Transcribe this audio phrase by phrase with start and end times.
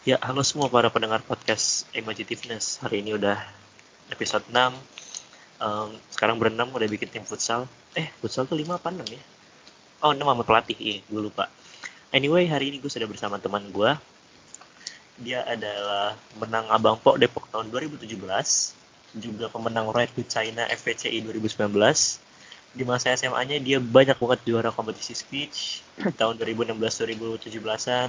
[0.00, 2.80] Ya, halo semua para pendengar podcast Imagitiveness.
[2.80, 3.36] Hari ini udah
[4.08, 4.72] episode 6.
[5.60, 7.68] Um, sekarang berenam udah bikin tim futsal.
[7.92, 9.20] Eh, futsal tuh 5 apa 6 ya?
[10.00, 10.72] Oh, 6 sama pelatih.
[10.80, 11.52] Iya, gue lupa.
[12.16, 13.92] Anyway, hari ini gue sudah bersama teman gue.
[15.20, 18.08] Dia adalah menang Abang Pok Depok tahun 2017.
[19.20, 21.76] Juga pemenang Right to China FVCI 2019.
[22.72, 25.84] Di masa SMA-nya dia banyak banget juara kompetisi speech
[26.16, 28.08] tahun 2016-2017-an.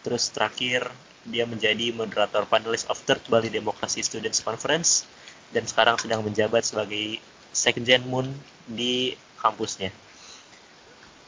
[0.00, 5.04] Terus terakhir dia menjadi moderator panelis of Third Bali Democracy Students Conference
[5.52, 7.20] dan sekarang sedang menjabat sebagai
[7.52, 8.30] Sekjen Moon
[8.64, 9.12] di
[9.42, 9.92] kampusnya.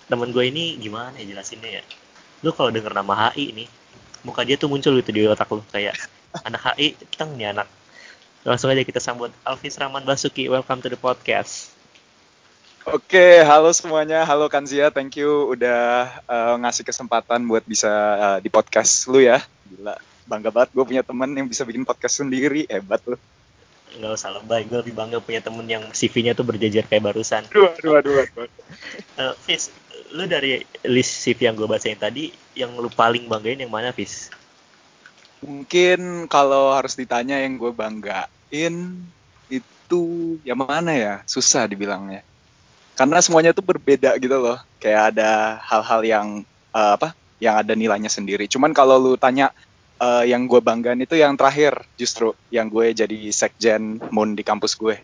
[0.08, 1.84] Temen gue ini gimana ya jelasinnya ya?
[2.40, 3.64] Lu kalau denger nama HI ini,
[4.24, 5.96] muka dia tuh muncul gitu di otak lu kayak
[6.48, 7.68] anak HI, teng nih anak.
[8.42, 10.50] Langsung aja kita sambut Alvis Rahman Basuki.
[10.50, 11.81] Welcome to the podcast.
[12.82, 14.26] Oke, halo semuanya.
[14.26, 17.86] Halo Kanzia, thank you udah uh, ngasih kesempatan buat bisa
[18.18, 19.38] uh, di podcast lu ya.
[19.70, 19.94] Gila,
[20.26, 22.66] bangga banget gue punya temen yang bisa bikin podcast sendiri.
[22.66, 23.14] Hebat lu.
[24.02, 27.46] Nggak usah lebay, gue lebih bangga punya temen yang CV-nya tuh berjajar kayak barusan.
[27.54, 28.26] Dua, dua, dua.
[28.34, 28.50] dua.
[29.14, 29.70] Uh, Fis,
[30.10, 34.26] lu dari list CV yang gue bacain tadi, yang lu paling banggain yang mana, Fis?
[35.38, 39.06] Mungkin kalau harus ditanya yang gue banggain
[39.46, 40.02] itu
[40.42, 41.14] yang mana ya?
[41.30, 42.26] Susah dibilangnya
[42.92, 44.58] karena semuanya tuh berbeda gitu loh.
[44.76, 46.26] Kayak ada hal-hal yang
[46.76, 48.46] uh, apa yang ada nilainya sendiri.
[48.46, 49.50] Cuman kalau lu tanya
[49.98, 54.76] uh, yang gue banggain itu yang terakhir justru yang gue jadi sekjen moon di kampus
[54.76, 55.00] gue.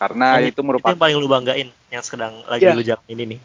[0.00, 2.76] Karena yang, itu merupakan itu yang paling lu banggain yang sedang lagi yeah.
[2.76, 3.36] lu jalan ini.
[3.36, 3.40] Nih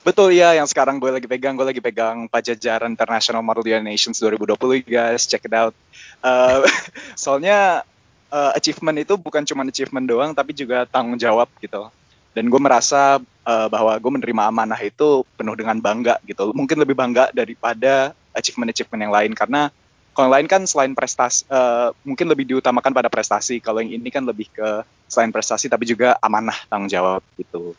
[0.00, 4.80] Betul ya, yang sekarang gue lagi pegang, gue lagi pegang Pajajaran International Model Nations 2020
[4.88, 5.76] guys, check it out.
[6.24, 6.64] Uh,
[7.20, 7.84] soalnya
[8.32, 11.92] uh, achievement itu bukan cuma achievement doang, tapi juga tanggung jawab gitu
[12.30, 16.54] dan gue merasa uh, bahwa gue menerima amanah itu penuh dengan bangga gitu.
[16.54, 19.32] Mungkin lebih bangga daripada achievement achievement yang lain.
[19.34, 19.74] Karena
[20.14, 23.58] kalau yang lain kan selain prestasi uh, mungkin lebih diutamakan pada prestasi.
[23.58, 27.74] Kalau yang ini kan lebih ke selain prestasi tapi juga amanah tanggung jawab gitu.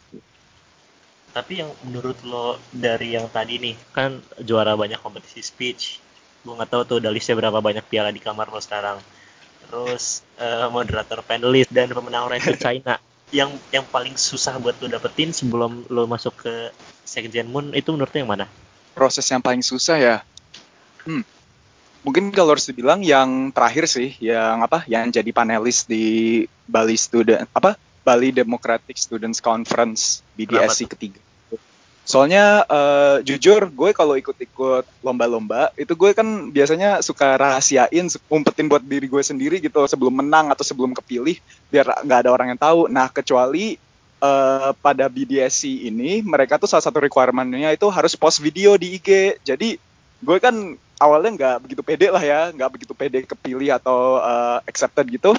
[1.31, 6.03] Tapi yang menurut lo dari yang tadi nih kan juara banyak kompetisi speech.
[6.43, 8.99] Gue nggak tahu tuh udah listnya berapa banyak piala di kamar lo sekarang.
[9.63, 12.99] Terus uh, moderator panelis dan pemenang to China
[13.31, 16.53] yang yang paling susah buat lo dapetin sebelum lo masuk ke
[17.07, 18.45] Sekjen Moon itu menurut yang mana?
[18.91, 20.15] Proses yang paling susah ya.
[21.07, 21.23] Hmm.
[22.03, 24.83] Mungkin kalau harus dibilang yang terakhir sih, yang apa?
[24.89, 27.79] Yang jadi panelis di Bali Student apa?
[28.01, 31.21] Bali Democratic Students Conference BDSC ketiga.
[32.11, 38.83] Soalnya uh, jujur gue kalau ikut-ikut lomba-lomba itu gue kan biasanya suka rahasiain, umpetin buat
[38.83, 41.39] diri gue sendiri gitu sebelum menang atau sebelum kepilih
[41.71, 42.91] biar nggak ada orang yang tahu.
[42.91, 43.79] Nah kecuali
[44.19, 49.39] uh, pada BDSC ini mereka tuh salah satu requirementnya itu harus post video di IG.
[49.47, 49.79] Jadi
[50.19, 55.07] gue kan awalnya nggak begitu pede lah ya, nggak begitu pede kepilih atau uh, accepted
[55.15, 55.31] gitu.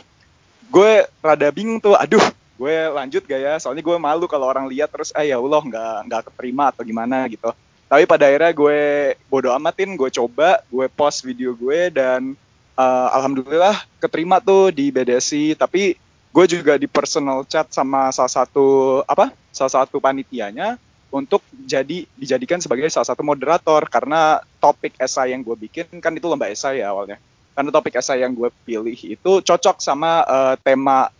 [0.72, 2.24] Gue rada bingung tuh, aduh
[2.62, 3.54] gue lanjut gak ya?
[3.58, 7.26] Soalnya gue malu kalau orang lihat terus eh ya Allah nggak nggak keterima atau gimana
[7.26, 7.50] gitu.
[7.90, 8.80] Tapi pada akhirnya gue
[9.26, 12.38] bodo amatin gue coba gue post video gue dan
[12.78, 15.98] uh, alhamdulillah keterima tuh di BDSI tapi
[16.32, 20.80] gue juga di personal chat sama salah satu apa salah satu panitianya
[21.12, 23.84] untuk jadi dijadikan sebagai salah satu moderator.
[23.90, 27.20] Karena topik esai yang gue bikin kan itu lomba esai ya awalnya.
[27.52, 31.12] Karena topik esai yang gue pilih itu cocok sama uh, tema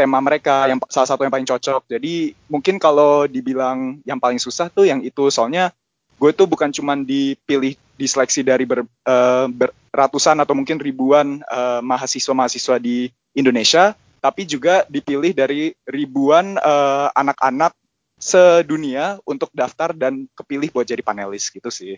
[0.00, 1.84] tema mereka yang salah satu yang paling cocok.
[1.84, 5.76] Jadi mungkin kalau dibilang yang paling susah tuh yang itu soalnya
[6.16, 11.84] gue tuh bukan cuma dipilih diseleksi dari ber, uh, ber, ratusan atau mungkin ribuan uh,
[11.84, 13.92] mahasiswa-mahasiswa di Indonesia,
[14.24, 17.76] tapi juga dipilih dari ribuan uh, anak-anak
[18.20, 21.96] sedunia untuk daftar dan kepilih buat jadi panelis gitu sih.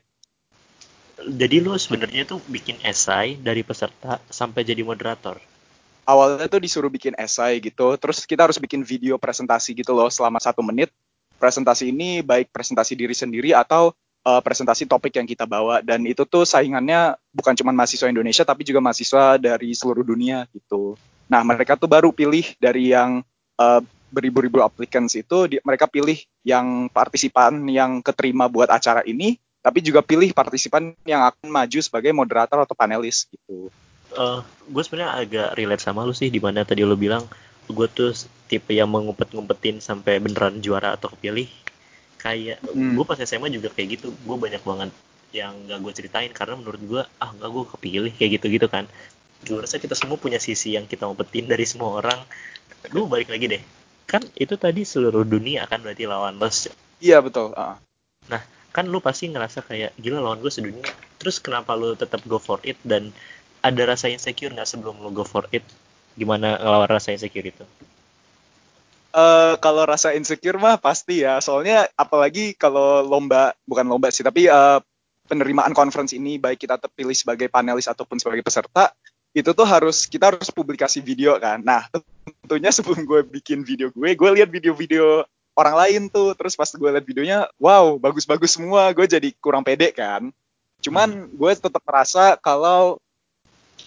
[1.23, 5.39] Jadi lu sebenarnya tuh bikin esai dari peserta sampai jadi moderator
[6.07, 10.43] awalnya tuh disuruh bikin esai gitu, terus kita harus bikin video presentasi gitu loh selama
[10.43, 10.91] satu menit.
[11.39, 13.91] Presentasi ini baik presentasi diri sendiri atau
[14.23, 18.63] uh, presentasi topik yang kita bawa dan itu tuh saingannya bukan cuma mahasiswa Indonesia tapi
[18.63, 20.95] juga mahasiswa dari seluruh dunia gitu.
[21.27, 23.27] Nah mereka tuh baru pilih dari yang
[23.59, 23.83] uh,
[24.13, 30.03] beribu-ribu applicants itu di, mereka pilih yang partisipan yang keterima buat acara ini tapi juga
[30.03, 33.73] pilih partisipan yang akan maju sebagai moderator atau panelis gitu
[34.17, 37.25] uh, gue sebenarnya agak relate sama lu sih di mana tadi lu bilang
[37.71, 38.13] gue tuh
[38.51, 41.49] tipe yang mengumpet-ngumpetin sampai beneran juara atau kepilih.
[42.21, 42.95] Kayak hmm.
[42.95, 44.91] gue pas SMA juga kayak gitu gue banyak banget
[45.33, 48.85] yang gak gue ceritain karena menurut gue ah nggak gue kepilih kayak gitu gitu kan.
[49.43, 52.21] Gue rasa kita semua punya sisi yang kita umpetin dari semua orang.
[52.95, 53.63] Lu balik lagi deh.
[54.07, 56.51] Kan itu tadi seluruh dunia kan berarti lawan lo
[57.03, 57.75] iya betul uh.
[58.31, 58.39] nah
[58.71, 60.87] kan lu pasti ngerasa kayak gila lawan gue sedunia.
[61.19, 63.11] Terus kenapa lu tetap go for it dan
[63.63, 65.63] ada rasa insecure nggak sebelum lu go for it
[66.19, 67.65] gimana ngelawan rasa insecure itu
[69.13, 74.49] Uh, kalau rasa insecure mah pasti ya, soalnya apalagi kalau lomba, bukan lomba sih, tapi
[74.49, 74.81] uh,
[75.29, 78.89] penerimaan conference ini baik kita terpilih sebagai panelis ataupun sebagai peserta,
[79.37, 81.61] itu tuh harus kita harus publikasi video kan.
[81.61, 81.93] Nah,
[82.41, 85.29] tentunya sebelum gue bikin video gue, gue lihat video-video
[85.61, 89.93] orang lain tuh, terus pas gue lihat videonya, wow, bagus-bagus semua, gue jadi kurang pede
[89.93, 90.33] kan.
[90.81, 91.37] Cuman hmm.
[91.37, 92.97] gue tetap merasa kalau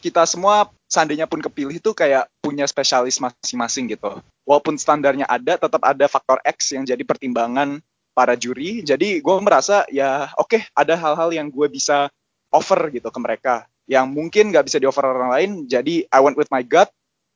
[0.06, 4.22] kita semua seandainya pun kepilih itu kayak punya spesialis masing-masing gitu.
[4.46, 7.82] Walaupun standarnya ada, tetap ada faktor X yang jadi pertimbangan
[8.14, 8.86] para juri.
[8.86, 12.14] Jadi gue merasa ya oke okay, ada hal-hal yang gue bisa
[12.54, 15.50] offer gitu ke mereka yang mungkin nggak bisa di offer orang lain.
[15.66, 16.88] Jadi I went with my gut.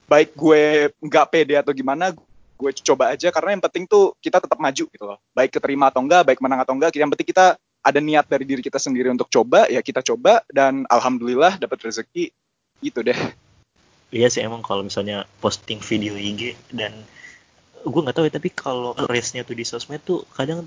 [0.06, 2.14] Baik gue nggak pede atau gimana,
[2.58, 5.22] gue coba aja karena yang penting tuh kita tetap maju gitu loh.
[5.38, 8.60] Baik keterima atau enggak, baik menang atau enggak, yang penting kita ada niat dari diri
[8.60, 12.34] kita sendiri untuk coba, ya kita coba dan alhamdulillah dapat rezeki
[12.80, 13.18] gitu deh.
[14.10, 16.96] Iya sih emang kalau misalnya posting video IG dan
[17.80, 20.66] gue nggak tahu ya tapi kalau race-nya tuh di sosmed tuh kadang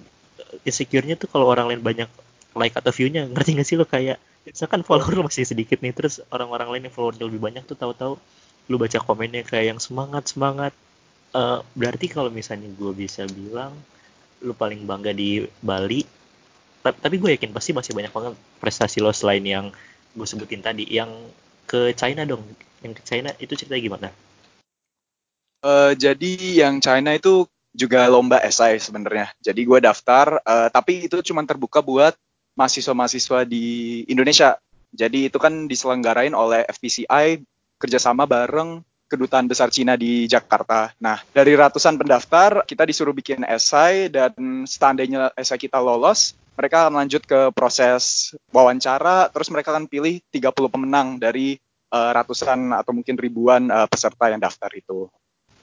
[0.63, 2.09] insecure-nya tuh kalau orang lain banyak
[2.55, 3.85] like atau view-nya ngerti gak sih lo?
[3.89, 7.77] Kayak misalkan follower lo masih sedikit nih terus orang-orang lain yang followernya lebih banyak tuh
[7.77, 8.15] tahu-tahu
[8.71, 10.73] lu baca komennya kayak yang semangat semangat.
[11.33, 13.73] Uh, berarti kalau misalnya gue bisa bilang
[14.45, 16.05] lu paling bangga di Bali
[16.83, 19.71] tapi gue yakin pasti masih banyak banget prestasi lo selain yang
[20.13, 21.09] gue sebutin tadi yang
[21.67, 22.43] ke China dong.
[22.83, 24.09] Yang ke China itu cerita gimana?
[25.63, 26.33] Uh, jadi
[26.67, 29.33] yang China itu juga lomba esai sebenarnya.
[29.41, 32.13] Jadi gue daftar, uh, tapi itu cuma terbuka buat
[32.59, 34.61] mahasiswa-mahasiswa di Indonesia.
[34.93, 37.41] Jadi itu kan diselenggarain oleh FPCI
[37.81, 40.93] kerjasama bareng kedutaan besar Cina di Jakarta.
[40.97, 44.33] Nah, dari ratusan pendaftar, kita disuruh bikin esai dan
[44.65, 50.53] seandainya esai kita lolos, mereka akan lanjut ke proses wawancara, terus mereka akan pilih 30
[50.69, 51.57] pemenang dari
[51.93, 55.09] uh, ratusan atau mungkin ribuan uh, peserta yang daftar itu.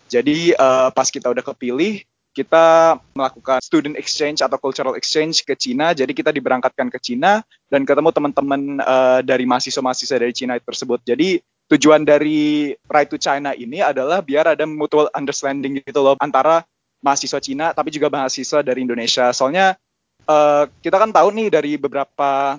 [0.10, 2.02] Jadi uh, pas kita udah kepilih,
[2.34, 5.94] kita melakukan student exchange atau cultural exchange ke Cina.
[5.94, 11.02] Jadi kita diberangkatkan ke Cina dan ketemu teman-teman uh, dari mahasiswa-mahasiswa dari Cina tersebut.
[11.06, 16.66] Jadi tujuan dari Right to China ini adalah biar ada mutual understanding gitu loh antara
[17.06, 19.30] mahasiswa Cina tapi juga mahasiswa dari Indonesia.
[19.30, 19.78] Soalnya
[20.26, 22.58] uh, kita kan tahu nih dari beberapa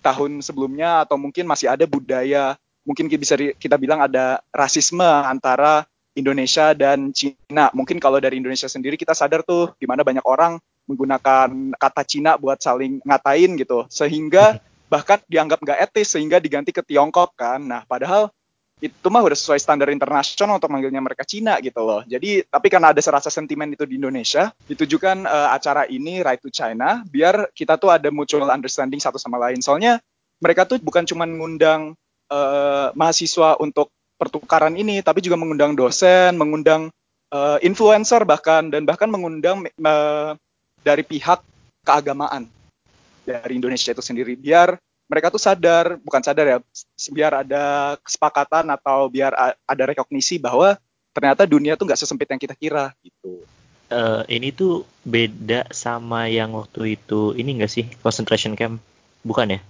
[0.00, 5.84] tahun sebelumnya atau mungkin masih ada budaya mungkin bisa kita bilang ada rasisme antara
[6.16, 7.70] Indonesia dan Cina.
[7.70, 10.58] Mungkin kalau dari Indonesia sendiri kita sadar tuh di mana banyak orang
[10.90, 14.58] menggunakan kata Cina buat saling ngatain gitu, sehingga
[14.92, 17.62] bahkan dianggap nggak etis sehingga diganti ke Tiongkok kan.
[17.62, 18.34] Nah, padahal
[18.80, 22.00] itu mah udah sesuai standar internasional untuk manggilnya mereka Cina gitu loh.
[22.08, 26.48] Jadi tapi karena ada serasa sentimen itu di Indonesia, ditujukan uh, acara ini Right to
[26.48, 29.60] China biar kita tuh ada mutual understanding satu sama lain.
[29.60, 30.00] Soalnya
[30.40, 31.92] mereka tuh bukan cuma mengundang
[32.32, 36.88] uh, mahasiswa untuk pertukaran ini, tapi juga mengundang dosen, mengundang
[37.32, 40.32] uh, influencer bahkan dan bahkan mengundang uh,
[40.80, 41.44] dari pihak
[41.84, 42.48] keagamaan
[43.24, 44.76] dari Indonesia itu sendiri biar
[45.10, 46.58] mereka tuh sadar, bukan sadar ya,
[47.10, 49.34] biar ada kesepakatan atau biar
[49.66, 50.78] ada rekognisi bahwa
[51.10, 53.42] ternyata dunia tuh nggak sesempit yang kita kira gitu.
[53.90, 58.78] Uh, ini tuh beda sama yang waktu itu ini nggak sih concentration camp
[59.26, 59.60] bukan ya?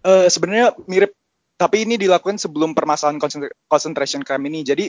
[0.00, 1.12] Uh, Sebenarnya mirip
[1.60, 3.20] tapi ini dilakukan sebelum permasalahan
[3.68, 4.64] concentration camp ini.
[4.64, 4.88] Jadi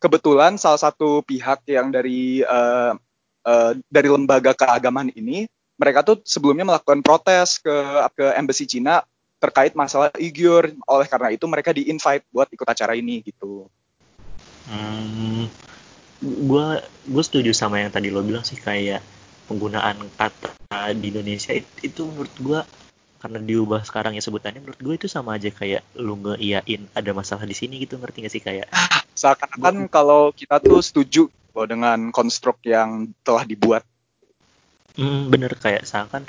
[0.00, 2.96] kebetulan salah satu pihak yang dari uh,
[3.44, 5.44] uh, dari lembaga keagamaan ini
[5.80, 7.72] mereka tuh sebelumnya melakukan protes ke
[8.12, 9.00] ke embassy Cina
[9.40, 10.76] terkait masalah Uyghur.
[10.84, 13.64] Oleh karena itu mereka di-invite buat ikut acara ini gitu.
[14.68, 15.48] Hmm,
[16.20, 19.00] gue gue setuju sama yang tadi lo bilang sih kayak
[19.48, 20.52] penggunaan kata
[20.94, 22.60] di Indonesia itu, itu menurut gue
[23.20, 27.44] karena diubah sekarang ya sebutannya menurut gue itu sama aja kayak lu ngeiyain ada masalah
[27.44, 28.70] di sini gitu ngerti gak sih kayak
[29.12, 31.28] seakan-akan kalau kita tuh setuju
[31.66, 33.84] dengan konstruk yang telah dibuat
[34.98, 36.26] Hmm, bener kayak seakan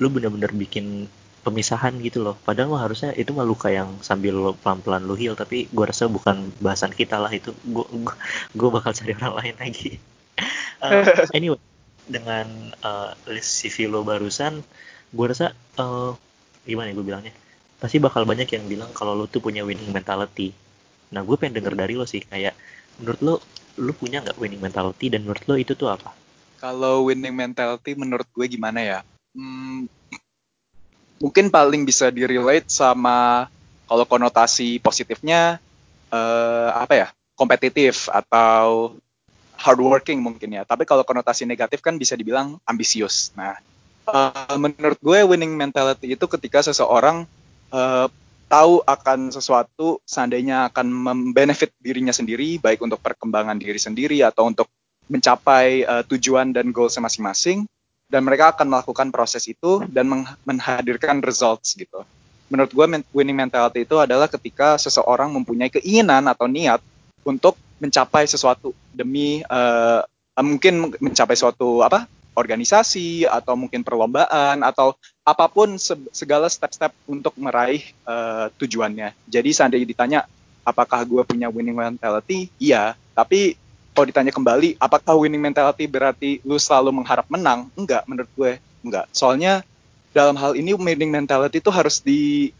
[0.00, 1.08] lu bener-bener bikin
[1.46, 2.36] pemisahan gitu loh.
[2.46, 6.04] Padahal mah harusnya itu mah luka yang sambil lo pelan-pelan lu heal, tapi gua rasa
[6.10, 7.50] bukan bahasan kita lah itu.
[7.74, 8.14] Gua gua,
[8.58, 9.90] gua bakal cari orang lain lagi.
[10.84, 11.06] uh,
[11.38, 11.60] anyway,
[12.06, 12.46] dengan
[12.82, 14.62] uh, list CV lo barusan,
[15.14, 15.46] gua rasa
[15.78, 16.12] uh,
[16.66, 17.34] gimana ya gue bilangnya?
[17.78, 20.50] Pasti bakal banyak yang bilang kalau lo tuh punya winning mentality.
[21.14, 22.54] Nah, gue pengen denger dari lo sih kayak
[22.98, 23.34] menurut lo
[23.78, 26.10] lo punya nggak winning mentality dan menurut lo itu tuh apa?
[26.56, 28.98] Kalau winning mentality menurut gue gimana ya?
[29.36, 29.88] Hmm,
[31.20, 33.48] mungkin paling bisa direlate sama
[33.86, 35.60] kalau konotasi positifnya
[36.10, 37.08] uh, apa ya?
[37.36, 38.96] kompetitif atau
[39.60, 40.64] hardworking mungkin ya.
[40.64, 43.28] Tapi kalau konotasi negatif kan bisa dibilang ambisius.
[43.36, 43.60] Nah,
[44.06, 47.26] Uh, menurut gue winning mentality itu ketika seseorang
[47.74, 48.06] uh,
[48.46, 54.70] tahu akan sesuatu seandainya akan membenefit dirinya sendiri baik untuk perkembangan diri sendiri atau untuk
[55.06, 57.66] mencapai uh, tujuan dan goals masing-masing
[58.06, 60.06] dan mereka akan melakukan proses itu dan
[60.46, 62.06] menghadirkan results gitu.
[62.46, 66.78] Menurut gue winning mentality itu adalah ketika seseorang mempunyai keinginan atau niat
[67.26, 70.06] untuk mencapai sesuatu demi uh,
[70.38, 74.94] mungkin mencapai suatu apa organisasi atau mungkin perlombaan atau
[75.24, 75.74] apa pun
[76.12, 79.16] segala step-step untuk meraih uh, tujuannya.
[79.26, 80.20] Jadi seandainya ditanya
[80.62, 82.94] apakah gue punya winning mentality, iya.
[83.16, 83.56] Tapi
[83.96, 87.72] kalau ditanya kembali, apakah winning mentality berarti lu selalu mengharap menang?
[87.72, 88.52] Enggak, menurut gue
[88.84, 89.08] enggak.
[89.16, 89.64] Soalnya
[90.12, 92.52] dalam hal ini winning mentality itu harus di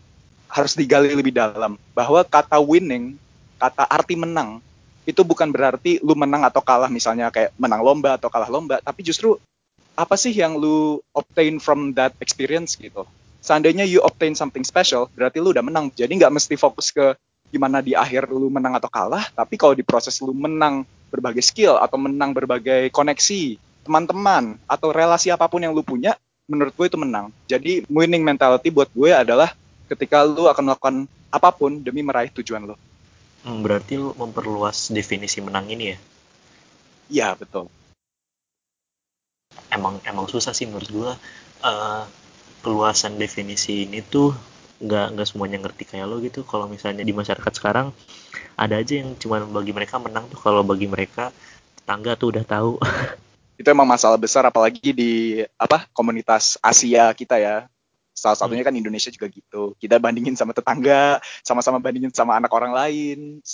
[0.49, 3.21] harus digali lebih dalam bahwa kata winning,
[3.61, 4.65] kata arti menang
[5.05, 9.05] itu bukan berarti lu menang atau kalah misalnya kayak menang lomba atau kalah lomba, tapi
[9.05, 9.37] justru
[9.93, 13.05] apa sih yang lu obtain from that experience gitu.
[13.45, 15.95] Seandainya you obtain something special, berarti lu udah menang.
[15.95, 17.15] Jadi nggak mesti fokus ke
[17.51, 21.79] gimana di akhir lu menang atau kalah, tapi kalau di proses lu menang berbagai skill
[21.79, 26.19] atau menang berbagai koneksi, teman-teman atau relasi apa pun yang lu punya,
[26.51, 27.31] menurut gue itu menang.
[27.47, 29.55] Jadi winning mentality buat gue adalah
[29.87, 30.97] ketika lu akan melakukan
[31.31, 32.77] apa pun demi meraih tujuan lu.
[33.47, 35.99] Hmm, berarti lu memperluas definisi menang ini ya?
[37.07, 37.71] Iya, betul
[39.77, 41.13] emang emang susah sih menurut gue
[41.65, 42.03] uh,
[42.65, 44.35] keluasan definisi ini tuh
[44.77, 46.45] nggak nggak semuanya ngerti kayak lo gitu.
[46.45, 47.93] Kalau misalnya di masyarakat sekarang
[48.57, 50.41] ada aja yang cuma bagi mereka menang tuh.
[50.41, 51.33] Kalau bagi mereka
[51.81, 52.73] tetangga tuh udah tahu.
[53.61, 57.65] Itu emang masalah besar apalagi di apa komunitas Asia kita ya.
[58.17, 59.77] Salah satunya kan Indonesia juga gitu.
[59.77, 63.45] Kita bandingin sama tetangga sama-sama bandingin sama anak orang lain.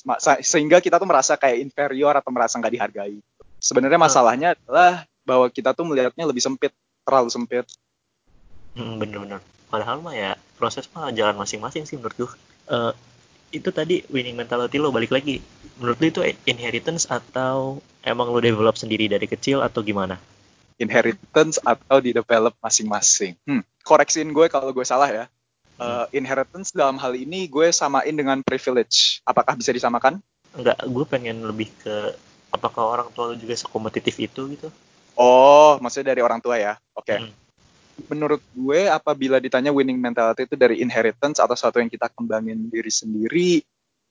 [0.42, 3.18] Sehingga kita tuh merasa kayak inferior atau merasa nggak dihargai.
[3.62, 6.74] Sebenarnya masalahnya adalah bahwa kita tuh melihatnya lebih sempit,
[7.06, 7.66] terlalu sempit.
[8.74, 9.38] Hmm, bener-bener.
[9.70, 12.30] Padahal mah ya proses mah jalan masing-masing sih menurut gue.
[12.70, 12.94] Uh,
[13.50, 15.42] itu tadi winning mentality lo balik lagi.
[15.82, 20.22] Menurut lo itu inheritance atau emang lo develop sendiri dari kecil atau gimana?
[20.78, 23.34] Inheritance atau di develop masing-masing.
[23.42, 25.26] Hmm, koreksiin gue kalau gue salah ya.
[25.82, 29.18] Uh, inheritance dalam hal ini gue samain dengan privilege.
[29.26, 30.22] Apakah bisa disamakan?
[30.54, 32.14] Enggak, gue pengen lebih ke
[32.54, 34.70] apakah orang tua lo juga sekompetitif itu gitu?
[35.18, 36.78] Oh, maksudnya dari orang tua ya?
[36.94, 37.10] Oke.
[37.10, 37.18] Okay.
[37.18, 37.41] Hmm.
[38.08, 42.92] Menurut gue, apabila ditanya winning mentality itu dari inheritance atau sesuatu yang kita kembangin diri
[42.92, 43.60] sendiri,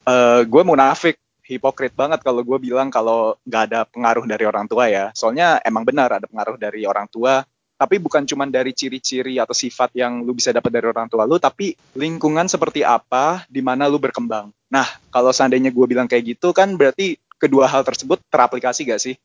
[0.06, 4.88] uh, gue munafik, hipokrit banget kalau gue bilang kalau nggak ada pengaruh dari orang tua
[4.88, 5.10] ya.
[5.12, 7.42] Soalnya emang benar ada pengaruh dari orang tua,
[7.76, 11.42] tapi bukan cuma dari ciri-ciri atau sifat yang lu bisa dapat dari orang tua lu,
[11.42, 14.54] tapi lingkungan seperti apa di mana lu berkembang.
[14.72, 19.18] Nah, kalau seandainya gue bilang kayak gitu kan berarti kedua hal tersebut teraplikasi gak sih?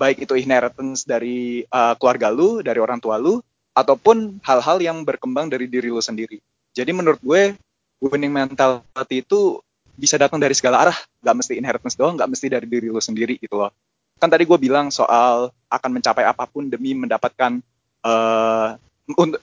[0.00, 5.48] baik itu inheritance dari uh, keluarga lu, dari orang tua lu, ataupun hal-hal yang berkembang
[5.48, 6.42] dari diri lu sendiri.
[6.74, 7.54] Jadi menurut gue,
[8.02, 9.60] winning mentality itu
[9.94, 13.36] bisa datang dari segala arah, Gak mesti inheritance doang, gak mesti dari diri lu sendiri
[13.36, 13.70] gitu loh.
[14.16, 17.60] Kan tadi gue bilang soal akan mencapai apa pun demi mendapatkan,
[18.04, 18.76] uh,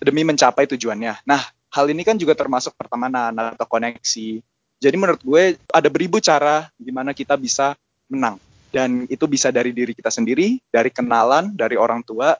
[0.02, 1.26] demi mencapai tujuannya.
[1.26, 1.42] Nah,
[1.74, 4.42] hal ini kan juga termasuk pertemanan atau koneksi.
[4.78, 7.74] Jadi menurut gue ada beribu cara gimana kita bisa
[8.06, 8.38] menang
[8.70, 12.38] dan itu bisa dari diri kita sendiri, dari kenalan, dari orang tua.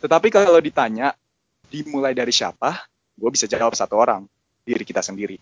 [0.00, 1.12] Tetapi kalau ditanya,
[1.68, 2.88] dimulai dari siapa?
[3.14, 4.24] Gue bisa jawab satu orang,
[4.64, 5.36] diri kita sendiri.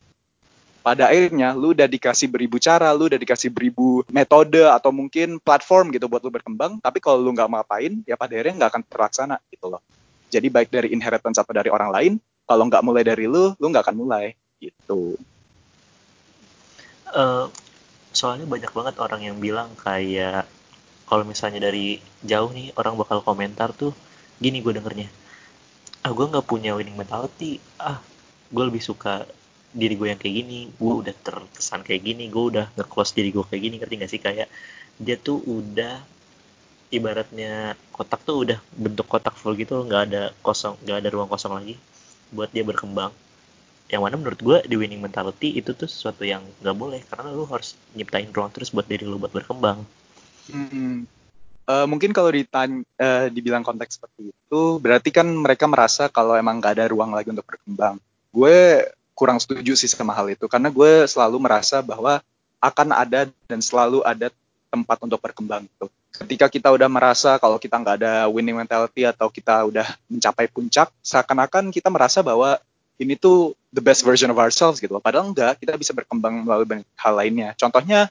[0.82, 5.94] Pada akhirnya, lu udah dikasih beribu cara, lu udah dikasih beribu metode atau mungkin platform
[5.94, 6.82] gitu buat lu berkembang.
[6.82, 9.82] Tapi kalau lu nggak ngapain, ya pada akhirnya nggak akan terlaksana gitu loh.
[10.28, 12.12] Jadi baik dari inheritance atau dari orang lain,
[12.48, 15.14] kalau nggak mulai dari lu, lu nggak akan mulai gitu.
[17.08, 17.48] Uh,
[18.12, 20.44] soalnya banyak banget orang yang bilang kayak
[21.08, 23.96] kalau misalnya dari jauh nih orang bakal komentar tuh
[24.38, 25.08] gini gue dengernya.
[26.06, 27.58] Ah gue nggak punya winning mentality.
[27.78, 27.98] Ah
[28.48, 29.26] gue lebih suka
[29.74, 30.60] diri gue yang kayak gini.
[30.78, 32.30] Gue udah terkesan kayak gini.
[32.30, 33.74] Gue udah nge-close diri gue kayak gini.
[33.82, 34.20] Ngerti gak sih?
[34.22, 34.48] Kayak
[34.98, 36.02] dia tuh udah
[36.88, 41.52] ibaratnya kotak tuh udah bentuk kotak full gitu nggak ada kosong nggak ada ruang kosong
[41.52, 41.76] lagi
[42.32, 43.12] buat dia berkembang.
[43.88, 47.00] Yang mana menurut gue di winning mentality itu tuh sesuatu yang nggak boleh.
[47.08, 49.80] Karena lu harus nyiptain ruang terus buat diri lu buat berkembang.
[50.52, 51.08] Hmm.
[51.68, 56.64] Uh, mungkin kalau ditanya, uh, dibilang konteks seperti itu, berarti kan mereka merasa kalau emang
[56.64, 58.00] nggak ada ruang lagi untuk berkembang.
[58.32, 62.24] Gue kurang setuju sih sama hal itu, karena gue selalu merasa bahwa
[62.56, 64.32] akan ada dan selalu ada
[64.72, 65.92] tempat untuk berkembang gitu.
[66.24, 70.88] Ketika kita udah merasa kalau kita nggak ada winning mentality atau kita udah mencapai puncak,
[71.04, 72.56] seakan-akan kita merasa bahwa
[72.98, 74.96] ini tuh the best version of ourselves gitu.
[74.98, 77.54] Padahal enggak, kita bisa berkembang melalui banyak hal lainnya.
[77.54, 78.10] Contohnya,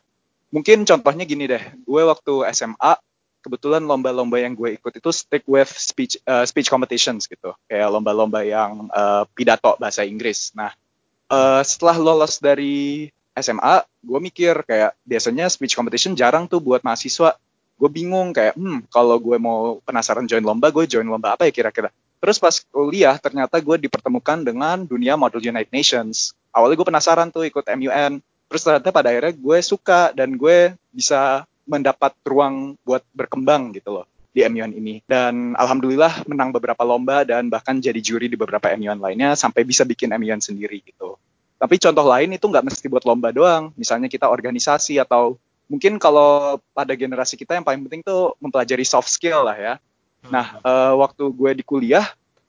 [0.53, 2.93] mungkin contohnya gini deh, gue waktu SMA,
[3.41, 7.53] kebetulan lomba-lomba yang gue ikut itu stick with speech uh, speech competitions gitu.
[7.69, 10.51] Kayak lomba-lomba yang uh, pidato bahasa Inggris.
[10.57, 10.73] Nah
[11.31, 17.37] uh, setelah lolos dari SMA gue mikir kayak biasanya speech competition jarang tuh buat mahasiswa.
[17.77, 21.53] Gue bingung kayak hmm kalau gue mau penasaran join lomba gue join lomba apa ya
[21.53, 21.93] kira-kira?
[22.17, 26.33] Terus pas kuliah ternyata gue dipertemukan dengan dunia model United Nations.
[26.49, 28.17] Awalnya gue penasaran tuh ikut MUN
[28.47, 34.05] terus ternyata pada akhirnya gue suka dan gue bisa mendapat ruang buat berkembang gitu loh
[34.31, 34.95] di MUN ini.
[35.05, 39.83] Dan alhamdulillah menang beberapa lomba dan bahkan jadi juri di beberapa MUN lainnya sampai bisa
[39.83, 41.19] bikin MUN sendiri gitu.
[41.57, 43.73] Tapi contoh lain itu nggak mesti buat lomba doang.
[43.75, 45.35] Misalnya kita organisasi atau
[45.67, 49.73] mungkin kalau pada generasi kita yang paling penting tuh mempelajari soft skill lah ya.
[50.29, 52.05] Nah uh, waktu gue di kuliah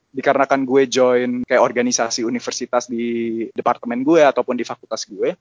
[0.09, 5.37] dikarenakan gue join kayak organisasi universitas di departemen gue ataupun di fakultas gue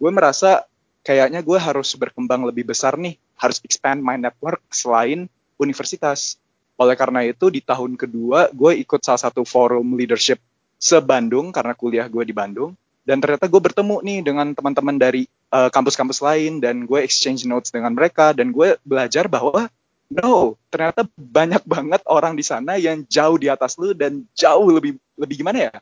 [0.00, 0.64] gue merasa
[1.00, 5.26] kayaknya gue harus berkembang lebih besar nih, harus expand my network selain
[5.56, 6.36] universitas.
[6.80, 10.40] Oleh karena itu di tahun kedua gue ikut salah satu forum leadership
[10.80, 12.72] se-Bandung karena kuliah gue di Bandung.
[13.04, 17.72] Dan ternyata gue bertemu nih dengan teman-teman dari eh, kampus-kampus lain dan gue exchange notes
[17.72, 19.68] dengan mereka dan gue belajar bahwa
[20.10, 24.98] no ternyata banyak banget orang di sana yang jauh di atas lu dan jauh lebih
[25.16, 25.74] lebih gimana ya?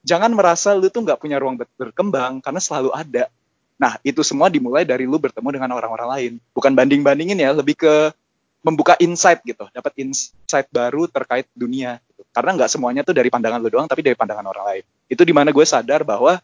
[0.00, 3.28] Jangan merasa lu tuh nggak punya ruang berkembang karena selalu ada
[3.80, 6.32] Nah, itu semua dimulai dari lu bertemu dengan orang-orang lain.
[6.52, 8.12] Bukan banding-bandingin ya, lebih ke
[8.60, 11.96] membuka insight gitu, dapat insight baru terkait dunia.
[12.12, 12.28] Gitu.
[12.28, 14.84] Karena nggak semuanya tuh dari pandangan lu doang, tapi dari pandangan orang lain.
[15.08, 16.36] Itu di mana gue sadar bahwa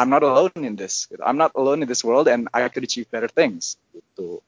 [0.00, 1.04] I'm not alone in this.
[1.12, 1.20] Gitu.
[1.20, 3.76] I'm not alone in this world and I could achieve better things.
[3.92, 4.40] Gitu.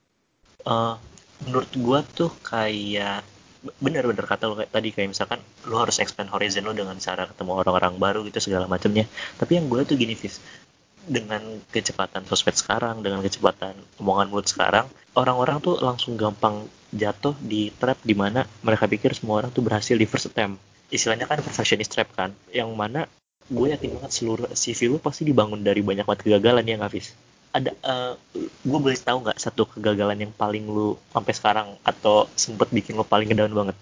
[0.64, 0.96] Uh,
[1.44, 3.20] menurut gue tuh kayak
[3.82, 7.52] bener-bener kata lo kayak tadi kayak misalkan lo harus expand horizon lo dengan cara ketemu
[7.58, 9.02] orang-orang baru gitu segala macamnya
[9.34, 10.38] tapi yang gue tuh gini Fis
[11.08, 11.40] dengan
[11.72, 14.86] kecepatan sosmed sekarang, dengan kecepatan omongan mulut sekarang,
[15.16, 19.96] orang-orang tuh langsung gampang jatuh di trap di mana mereka pikir semua orang tuh berhasil
[19.96, 20.60] di first attempt.
[20.88, 23.08] Istilahnya kan perfectionist trap kan, yang mana
[23.48, 27.00] gue yakin banget seluruh CV lu pasti dibangun dari banyak banget kegagalan ya nggak
[27.48, 28.12] Ada, uh,
[28.44, 33.08] gue boleh tahu nggak satu kegagalan yang paling lu sampai sekarang atau sempet bikin lu
[33.08, 33.76] paling ngedown banget?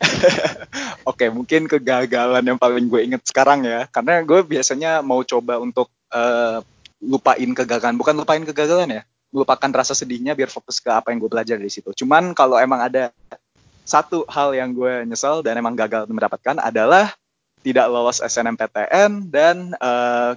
[1.10, 5.90] Oke, mungkin kegagalan yang paling gue inget sekarang ya, karena gue biasanya mau coba untuk
[6.10, 6.58] uh,
[7.00, 11.30] lupain kegagalan, bukan lupain kegagalan ya, melupakan rasa sedihnya biar fokus ke apa yang gue
[11.30, 11.90] belajar di situ.
[11.94, 13.14] Cuman kalau emang ada
[13.86, 17.14] satu hal yang gue nyesel dan emang gagal mendapatkan adalah
[17.60, 20.36] tidak lolos SNMPTN dan uh,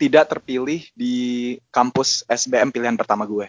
[0.00, 3.48] tidak terpilih di kampus SBM pilihan pertama gue.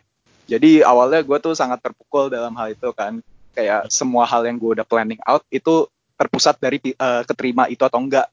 [0.52, 3.24] Jadi awalnya gue tuh sangat terpukul dalam hal itu kan
[3.56, 5.88] kayak semua hal yang gue udah planning out itu
[6.20, 8.28] terpusat dari uh, keterima itu atau enggak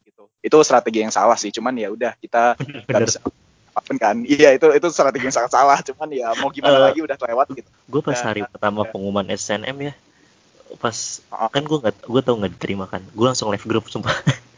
[0.48, 2.56] itu strategi yang salah sih cuman ya udah kita
[2.96, 4.16] harus apa kan.
[4.26, 7.46] Iya itu itu strategi yang sangat salah cuman ya mau gimana uh, lagi udah lewat
[7.54, 7.68] gitu.
[7.68, 8.90] gue pas hari ya, pertama ya.
[8.90, 9.94] pengumuman SNM ya
[10.82, 11.48] pas uh.
[11.48, 14.12] kan gue nggak gue tau nggak diterima kan gue langsung live grup sumpah.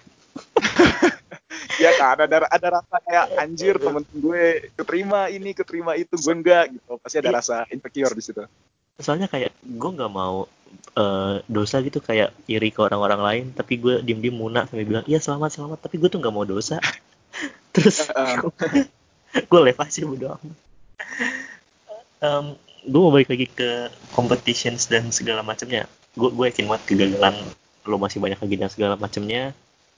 [1.80, 6.76] Ya kan ada ada rasa kayak anjir temen gue keterima ini keterima itu gue enggak
[6.76, 7.00] gitu.
[7.00, 7.38] Pasti ada iya.
[7.40, 8.44] rasa insecure di situ.
[9.00, 10.44] Soalnya kayak gue nggak mau
[10.96, 15.04] uh, dosa gitu kayak iri ke orang-orang lain tapi gue diem diem munak sampai bilang
[15.06, 15.78] iya selamat selamat.
[15.84, 16.78] Tapi gue tuh nggak mau dosa.
[17.74, 18.06] Terus
[19.30, 20.38] gue lepas sih bodo
[22.20, 25.84] um, gue mau balik lagi ke competitions dan segala macamnya.
[26.16, 27.36] Gue gue yakin banget kegagalan
[27.88, 29.52] lo masih banyak lagi dan segala macamnya.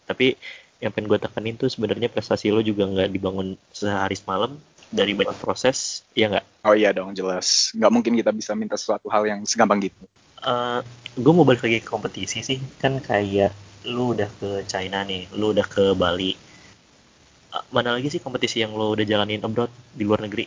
[0.07, 0.35] Tapi
[0.83, 4.59] yang pengen gue tekanin tuh sebenarnya prestasi lo juga nggak dibangun sehari semalam
[4.93, 6.69] dari banyak proses, ya nggak?
[6.69, 7.73] Oh iya dong, jelas.
[7.73, 10.05] Nggak mungkin kita bisa minta sesuatu hal yang segampang gitu.
[10.45, 10.85] Uh,
[11.17, 13.57] gue mau balik lagi ke kompetisi sih, kan kayak
[13.89, 16.37] lu udah ke China nih, lu udah ke Bali.
[17.51, 20.47] Uh, mana lagi sih kompetisi yang lu udah jalanin abroad di luar negeri?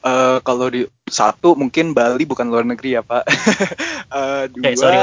[0.00, 3.24] Uh, kalau di satu mungkin Bali bukan luar negeri ya pak.
[4.12, 4.64] uh, dua.
[4.68, 5.00] Eh, sorry,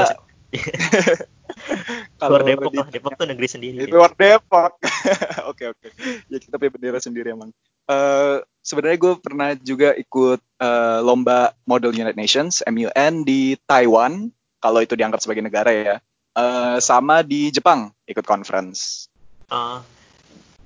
[2.20, 3.86] Kalau Depok lah, Depok tuh negeri sendiri.
[3.86, 4.80] Di luar Depok.
[5.50, 5.88] Oke oke.
[6.28, 7.50] Ya kita punya bendera sendiri emang.
[7.88, 14.28] Uh, Sebenarnya gue pernah juga ikut uh, lomba Model United Nations (MUN) di Taiwan,
[14.60, 15.96] kalau itu dianggap sebagai negara ya.
[16.36, 19.08] Uh, sama di Jepang ikut conference.
[19.48, 19.80] Uh,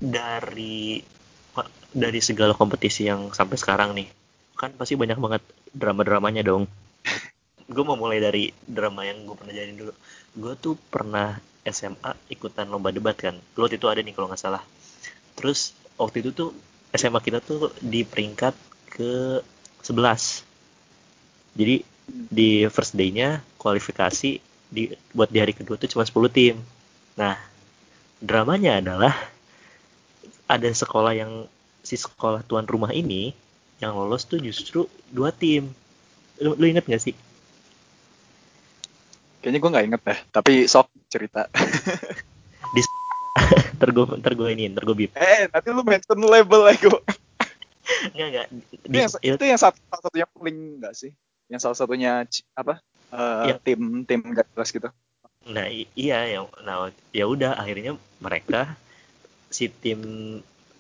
[0.03, 0.99] dari
[1.95, 4.11] dari segala kompetisi yang sampai sekarang nih,
[4.59, 6.67] kan pasti banyak banget drama-dramanya dong.
[7.73, 9.93] Gue mau mulai dari drama yang gue pernah jadi dulu.
[10.37, 13.37] Gue tuh pernah SMA ikutan lomba debat kan.
[13.57, 14.63] Lo itu ada nih kalau nggak salah.
[15.35, 16.51] Terus waktu itu tuh
[16.93, 18.55] SMA kita tuh di peringkat
[18.93, 19.41] ke
[19.81, 20.53] 11
[21.57, 24.41] jadi di first day-nya kualifikasi
[24.73, 24.83] di
[25.13, 26.57] buat di hari kedua tuh cuma 10 tim.
[27.17, 27.37] Nah
[28.21, 29.15] dramanya adalah
[30.49, 31.49] ada sekolah yang
[31.83, 33.35] si sekolah tuan rumah ini
[33.83, 35.73] yang lolos tuh justru dua tim.
[36.39, 37.15] Lu, lu inget gak sih?
[39.43, 41.51] Kayaknya gue nggak inget deh, tapi sok cerita.
[42.75, 42.81] Di
[43.77, 45.11] ntar gue ntar gue ini ntar gue bip.
[45.19, 46.87] eh, nanti lu mention label lagi.
[48.15, 48.47] Enggak enggak.
[48.71, 51.11] Itu yang, ya, itu yang satu, salah satunya link nggak sih?
[51.51, 52.13] Yang salah satunya
[52.55, 52.79] apa?
[53.13, 53.57] Eh, Iya.
[53.61, 54.89] tim tim gak jelas gitu.
[55.43, 55.67] nah
[55.99, 58.79] iya ya nah ya udah akhirnya mereka
[59.51, 59.99] si tim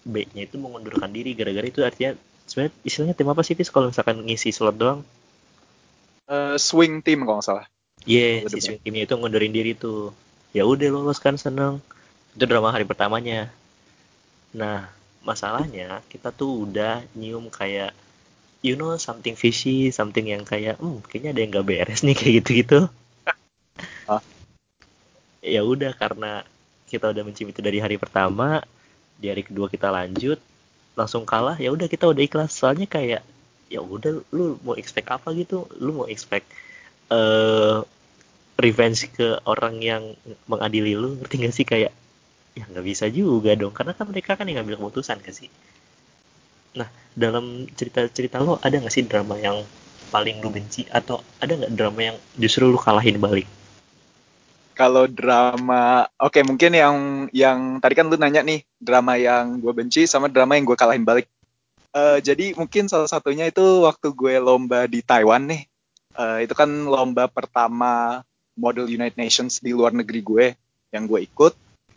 [0.07, 2.15] B-nya itu mengundurkan diri gara-gara itu artinya
[2.47, 5.03] sebenarnya istilahnya tim apa sih kalau misalkan ngisi slot doang?
[6.31, 7.67] Eh, swing team kalau nggak salah.
[8.07, 8.65] Iya, Udah si bener.
[8.65, 10.15] swing timnya itu ngundurin diri tuh.
[10.57, 11.75] Ya udah lolos kan seneng.
[12.35, 13.51] Itu drama hari pertamanya.
[14.61, 14.89] Nah,
[15.29, 17.93] masalahnya kita tuh udah nyium kayak
[18.67, 22.35] you know something fishy, something yang kayak hmm kayaknya ada yang gak beres nih kayak
[22.43, 22.81] gitu-gitu.
[24.07, 24.21] Ah.
[25.43, 26.47] Ya udah karena
[26.91, 28.63] kita udah mencium itu dari hari pertama,
[29.19, 30.39] di hari kedua kita lanjut
[30.93, 33.23] langsung kalah ya udah kita udah ikhlas soalnya kayak
[33.73, 36.45] ya udah lu mau expect apa gitu lu mau expect
[37.13, 37.79] eh
[38.57, 40.03] revenge ke orang yang
[40.49, 41.93] mengadili lu ngerti gak sih kayak
[42.53, 45.49] ya nggak bisa juga dong karena kan mereka kan yang ngambil keputusan gak sih
[46.77, 49.61] nah dalam cerita-cerita lo ada nggak sih drama yang
[50.13, 53.49] paling lu benci atau ada nggak drama yang justru lu kalahin balik
[54.73, 56.97] Kalau drama, oke mungkin yang
[57.29, 61.05] yang tadi kan lu nanya nih drama yang gue benci sama drama yang gue kalahin
[61.05, 61.29] balik.
[61.93, 65.69] Eh, jadi mungkin salah satunya itu waktu gue lomba di Taiwan nih.
[66.13, 68.21] Eh, itu kan lomba pertama
[68.53, 70.47] model United Nations di luar negeri gue
[70.93, 71.53] yang gue ikut.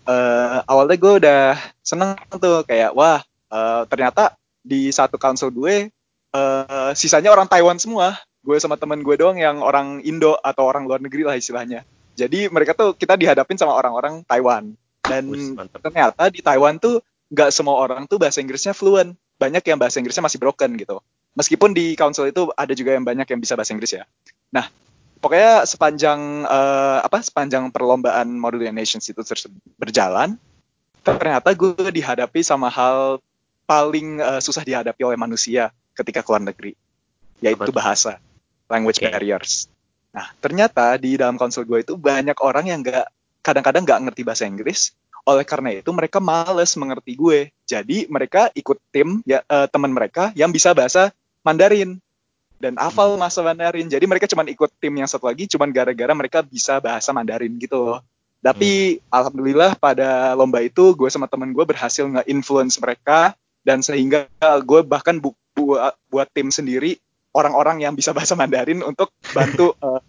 [0.05, 1.43] Eh, awalnya gue udah
[1.83, 3.19] seneng tuh kayak wah
[3.51, 5.91] eh, ternyata di satu council gue
[6.31, 8.15] eh, sisanya orang Taiwan semua.
[8.45, 11.81] Gue sama temen gue doang yang orang Indo atau orang luar negeri lah istilahnya.
[12.15, 14.77] Jadi mereka tuh kita dihadapin sama orang-orang Taiwan.
[15.05, 15.81] Dan mantap.
[15.83, 19.17] ternyata di Taiwan tuh nggak semua orang tuh bahasa Inggrisnya fluent.
[19.35, 21.03] Banyak yang bahasa Inggrisnya masih broken gitu.
[21.35, 24.07] Meskipun di council itu ada juga yang banyak yang bisa bahasa Inggris ya.
[24.55, 24.71] Nah,
[25.19, 29.19] pokoknya sepanjang eh, apa sepanjang perlombaan Model United Nations itu
[29.75, 30.39] berjalan,
[31.03, 33.19] ternyata gue dihadapi sama hal
[33.67, 36.71] paling eh, susah dihadapi oleh manusia ketika keluar negeri,
[37.43, 38.17] yaitu bahasa,
[38.71, 39.11] language Oke.
[39.11, 39.67] barriers.
[40.15, 43.11] Nah, ternyata di dalam konsul gue itu banyak orang yang nggak
[43.43, 44.95] kadang-kadang nggak ngerti bahasa Inggris.
[45.25, 47.49] Oleh karena itu mereka males mengerti gue.
[47.65, 51.11] Jadi mereka ikut tim ya eh, teman mereka yang bisa bahasa
[51.45, 52.01] Mandarin.
[52.57, 53.85] Dan hafal masa Mandarin.
[53.85, 57.77] Jadi mereka cuma ikut tim yang satu lagi cuman gara-gara mereka bisa bahasa Mandarin gitu
[57.77, 57.99] loh.
[58.41, 63.37] Tapi alhamdulillah pada lomba itu gue sama temen gue berhasil nge-influence mereka.
[63.65, 64.29] Dan sehingga
[64.61, 66.97] gue bahkan bu- buat buat tim sendiri
[67.33, 69.99] orang-orang yang bisa bahasa Mandarin untuk bantu eh,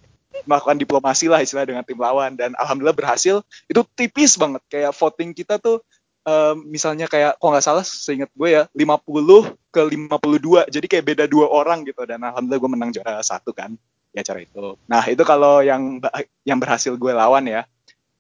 [0.45, 2.37] melakukan diplomasi lah istilah dengan tim lawan.
[2.37, 3.43] Dan alhamdulillah berhasil.
[3.67, 4.63] Itu tipis banget.
[4.69, 5.83] Kayak voting kita tuh
[6.27, 11.25] eh, misalnya kayak kok nggak salah seingat gue ya 50 ke 52 jadi kayak beda
[11.31, 12.03] dua orang gitu.
[12.03, 13.79] Dan alhamdulillah gue menang juara satu kan
[14.11, 14.75] di acara itu.
[14.91, 16.03] Nah itu kalau yang
[16.43, 17.63] yang berhasil gue lawan ya.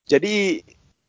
[0.06, 0.62] Jadi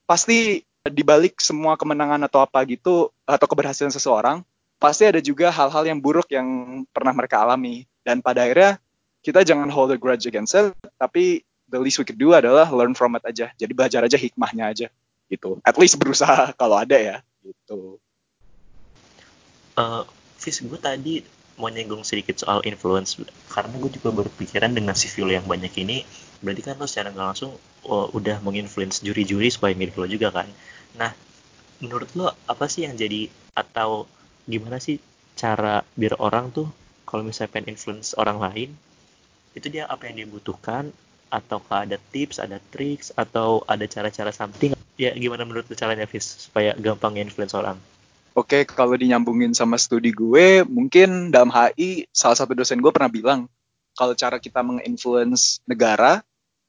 [0.10, 4.42] pasti di balik semua kemenangan atau apa gitu atau keberhasilan seseorang
[4.80, 7.86] pasti ada juga hal-hal yang buruk yang pernah mereka alami.
[8.02, 8.80] Dan pada akhirnya
[9.22, 12.98] kita jangan hold a grudge against it tapi the least we could do adalah learn
[12.98, 13.54] from it aja.
[13.54, 14.88] Jadi belajar aja hikmahnya aja
[15.32, 15.60] gitu.
[15.64, 18.00] At least berusaha kalau ada ya gitu.
[19.78, 20.04] Eh,
[20.38, 21.24] Fis, gue tadi
[21.58, 23.18] mau nyinggung sedikit soal influence.
[23.50, 26.04] Karena gue juga berpikiran dengan civil yang banyak ini
[26.38, 27.52] berarti kan lo secara nggak langsung
[27.90, 30.46] oh, udah menginfluence juri-juri supaya mirip lo juga kan.
[30.98, 31.10] Nah
[31.82, 34.06] menurut lo apa sih yang jadi atau
[34.46, 35.02] gimana sih
[35.38, 36.70] cara biar orang tuh
[37.06, 38.70] kalau misalnya pengen influence orang lain
[39.54, 40.90] itu dia apa yang dia butuhkan
[41.30, 46.74] ataukah ada tips ada tricks atau ada cara-cara something ya gimana menurut caranya Fis supaya
[46.76, 47.78] gampang influence orang
[48.38, 53.50] Oke, kalau dinyambungin sama studi gue, mungkin dalam HI salah satu dosen gue pernah bilang
[53.98, 56.22] kalau cara kita menginfluence negara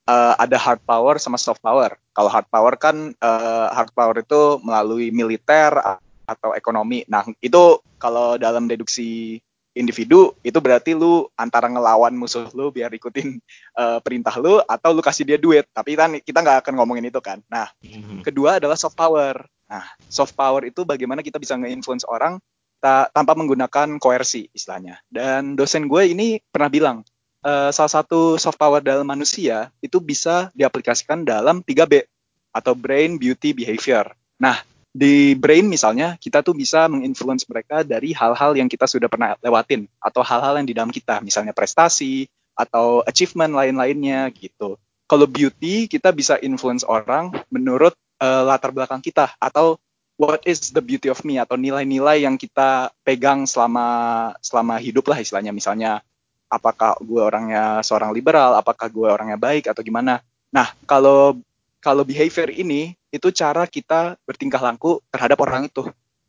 [0.08, 1.92] eh, ada hard power sama soft power.
[2.16, 5.76] Kalau hard power kan eh, hard power itu melalui militer
[6.24, 7.04] atau ekonomi.
[7.04, 9.36] Nah, itu kalau dalam deduksi
[9.78, 13.38] individu itu berarti lu antara ngelawan musuh lu biar ikutin
[13.78, 15.64] eh, perintah lu atau lu kasih dia duit.
[15.70, 17.38] Tapi kan kita nggak akan ngomongin itu kan.
[17.46, 18.26] Nah, Mhm.
[18.26, 19.46] kedua adalah soft power.
[19.70, 22.42] Nah, soft power itu bagaimana kita bisa nge-influence orang
[22.82, 24.98] ta- tanpa menggunakan koersi istilahnya.
[25.06, 26.96] Dan dosen gue ini pernah bilang,
[27.44, 32.02] eh, salah satu soft power dalam manusia itu bisa diaplikasikan dalam 3B
[32.50, 34.10] atau brain, beauty, behavior.
[34.40, 34.58] Nah,
[34.92, 39.86] di brain misalnya kita tuh bisa menginfluence mereka dari hal-hal yang kita sudah pernah lewatin
[40.00, 42.26] atau hal-hal yang di dalam kita, misalnya prestasi
[42.58, 44.80] atau achievement lain-lainnya gitu.
[45.08, 49.78] Kalau beauty kita bisa influence orang menurut eh, latar belakang kita atau
[50.18, 55.22] what is the beauty of me atau nilai-nilai yang kita pegang selama selama hidup lah
[55.22, 56.02] istilahnya misalnya
[56.50, 60.24] apakah gue orangnya seorang liberal, apakah gue orangnya baik atau gimana.
[60.50, 61.38] Nah, kalau
[61.78, 65.88] kalau behavior ini itu cara kita bertingkah laku terhadap orang itu.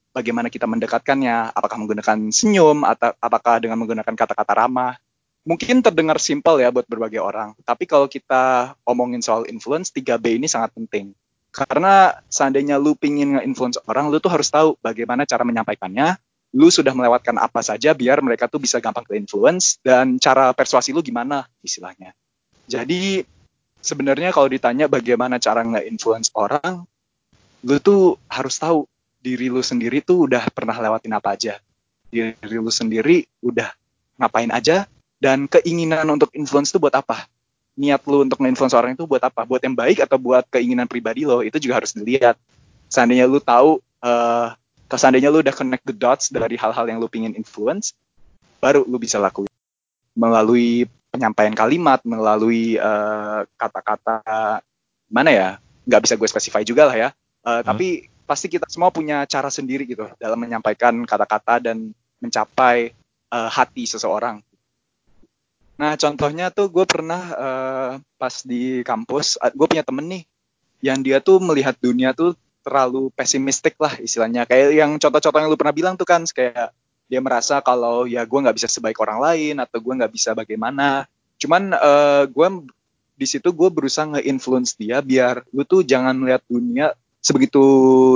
[0.09, 4.97] Bagaimana kita mendekatkannya, apakah menggunakan senyum atau apakah dengan menggunakan kata-kata ramah.
[5.47, 10.51] Mungkin terdengar simpel ya buat berbagai orang, tapi kalau kita omongin soal influence, 3B ini
[10.51, 11.15] sangat penting.
[11.49, 16.19] Karena seandainya lu pingin nge-influence orang, lu tuh harus tahu bagaimana cara menyampaikannya,
[16.53, 20.93] lu sudah melewatkan apa saja biar mereka tuh bisa gampang ke influence dan cara persuasi
[20.93, 22.13] lu gimana istilahnya.
[22.69, 23.25] Jadi
[23.79, 26.85] sebenarnya kalau ditanya bagaimana cara nge-influence orang,
[27.63, 28.87] lu tuh harus tahu
[29.19, 31.59] diri lu sendiri tuh udah pernah lewatin apa aja.
[32.09, 33.69] Diri lu sendiri udah
[34.19, 34.87] ngapain aja
[35.19, 37.27] dan keinginan untuk influence tuh buat apa.
[37.79, 39.43] Niat lu untuk nge-influence orang itu buat apa?
[39.47, 42.35] Buat yang baik atau buat keinginan pribadi lo, itu juga harus dilihat.
[42.91, 44.51] Seandainya lu tahu uh,
[44.89, 47.93] kalau seandainya lu udah connect the dots dari hal-hal yang lu pingin influence,
[48.57, 49.51] baru lu bisa lakuin.
[50.17, 54.21] Melalui penyampaian kalimat, melalui eh, kata-kata,
[55.09, 55.49] mana ya,
[55.89, 57.09] nggak bisa gue spesify juga lah ya.
[57.41, 57.65] Uh, hmm.
[57.65, 57.87] Tapi
[58.29, 61.89] pasti kita semua punya cara sendiri gitu dalam menyampaikan kata-kata dan
[62.21, 62.93] mencapai
[63.33, 64.37] uh, hati seseorang.
[65.79, 70.23] Nah, contohnya tuh gue pernah uh, pas di kampus, gue punya temen nih,
[70.83, 75.55] yang dia tuh melihat dunia tuh terlalu pesimistik lah istilahnya kayak yang contoh-contoh yang lu
[75.55, 76.75] pernah bilang tuh kan kayak
[77.09, 81.09] dia merasa kalau ya gue nggak bisa sebaik orang lain atau gue nggak bisa bagaimana.
[81.41, 82.47] Cuman uh, gue
[83.19, 87.59] di situ gue berusaha nge-influence dia biar lu tuh jangan melihat dunia sebegitu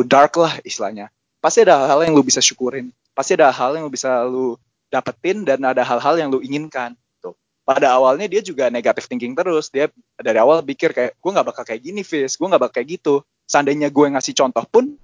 [0.05, 1.09] dark lah istilahnya.
[1.43, 2.93] Pasti ada hal-hal yang lu bisa syukurin.
[3.11, 4.55] Pasti ada hal yang lu bisa lu
[4.87, 6.95] dapetin dan ada hal-hal yang lu inginkan.
[7.19, 7.35] Tuh.
[7.67, 9.67] Pada awalnya dia juga negatif thinking terus.
[9.73, 12.39] Dia dari awal pikir kayak gue nggak bakal kayak gini Fis.
[12.39, 13.25] Gue nggak bakal kayak gitu.
[13.43, 14.95] Seandainya gue ngasih contoh pun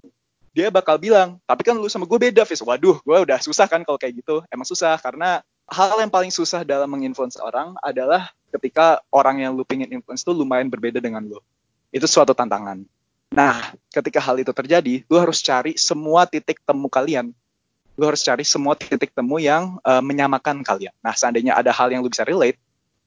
[0.53, 2.61] dia bakal bilang tapi kan lu sama gue beda Fis.
[2.61, 4.41] Waduh gue udah susah kan kalau kayak gitu.
[4.49, 9.61] Emang susah karena hal yang paling susah dalam menginfluence orang adalah ketika orang yang lu
[9.63, 11.39] pingin influence tuh lumayan berbeda dengan lu.
[11.93, 12.81] Itu suatu tantangan.
[13.33, 17.31] Nah ketika hal itu terjadi lu harus cari semua titik temu kalian.
[17.99, 20.95] Lu harus cari semua titik temu yang uh, menyamakan kalian.
[21.03, 22.55] Nah seandainya ada hal yang lu bisa relate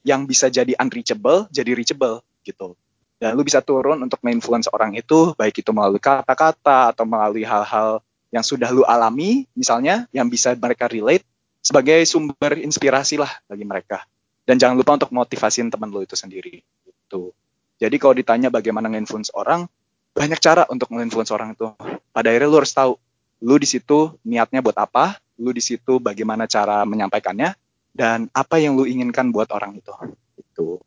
[0.02, 2.74] yang bisa jadi unreachable jadi reachable gitu
[3.22, 8.02] dan lu bisa turun untuk menginfluence orang itu baik itu melalui kata-kata atau melalui hal-hal
[8.34, 11.22] yang sudah lu alami misalnya yang bisa mereka relate
[11.62, 14.02] sebagai sumber inspirasi lah bagi mereka.
[14.42, 16.66] Dan jangan lupa untuk motivasiin teman lu itu sendiri.
[16.82, 17.30] Itu
[17.78, 19.70] jadi kalau ditanya bagaimana nginfluence orang
[20.18, 21.70] banyak cara untuk menginfluence orang itu.
[22.10, 22.98] Pada akhirnya lu harus tahu
[23.38, 27.54] lu di situ niatnya buat apa lu di situ bagaimana cara menyampaikannya
[27.94, 29.94] dan apa yang lu inginkan buat orang itu.
[30.34, 30.82] Itu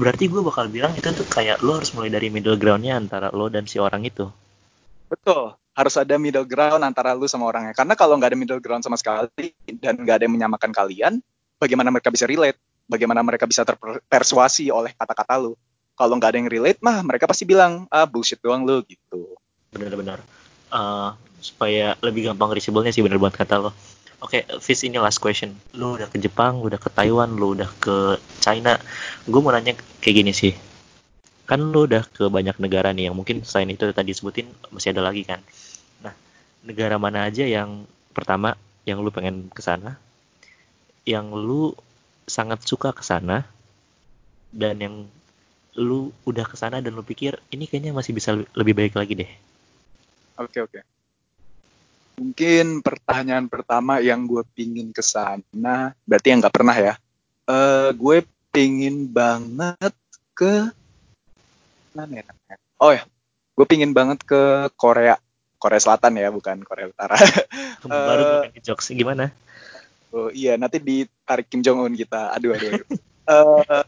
[0.00, 3.52] berarti gue bakal bilang itu tuh kayak lo harus mulai dari middle groundnya antara lo
[3.52, 4.24] dan si orang itu.
[5.12, 5.52] Betul.
[5.76, 7.76] Harus ada middle ground antara lo sama orangnya.
[7.76, 11.12] Karena kalau nggak ada middle ground sama sekali dan nggak ada yang menyamakan kalian
[11.60, 12.56] bagaimana mereka bisa relate?
[12.88, 15.54] Bagaimana mereka bisa terpersuasi oleh kata-kata lo
[15.94, 19.36] kalau nggak ada yang relate mah mereka pasti bilang ah bullshit doang lo gitu.
[19.76, 20.24] Benar-benar.
[20.72, 21.12] Uh,
[21.44, 23.70] supaya lebih gampang reachable-nya sih benar banget kata lo
[24.20, 25.56] Oke, okay, Fis ini last question.
[25.72, 28.76] Lu udah ke Jepang, lu udah ke Taiwan, lu udah ke China.
[29.24, 29.72] Gue mau nanya
[30.04, 30.52] kayak gini sih.
[31.48, 35.08] Kan lu udah ke banyak negara nih yang mungkin selain itu tadi sebutin masih ada
[35.08, 35.40] lagi kan.
[36.04, 36.12] Nah,
[36.68, 39.96] negara mana aja yang pertama yang lu pengen ke sana?
[41.08, 41.62] Yang lu
[42.28, 43.48] sangat suka ke sana
[44.52, 44.94] dan yang
[45.80, 49.30] lu udah ke sana dan lu pikir ini kayaknya masih bisa lebih baik lagi deh.
[50.36, 50.76] Oke, okay, oke.
[50.76, 50.99] Okay
[52.20, 56.94] Mungkin pertanyaan pertama yang gue pingin ke sana, berarti yang nggak pernah ya.
[57.48, 59.96] Uh, gue pingin banget
[60.36, 60.68] ke
[61.96, 62.24] mana ya?
[62.76, 63.08] Oh ya,
[63.56, 65.16] gue pingin banget ke Korea,
[65.56, 67.16] Korea Selatan ya, bukan Korea Utara.
[67.88, 69.32] Baru uh, jokes gimana?
[70.12, 72.36] Oh iya, nanti ditarik Kim Jong Un kita.
[72.36, 72.68] Aduh, aduh.
[72.68, 72.86] aduh.
[73.32, 73.82] uh,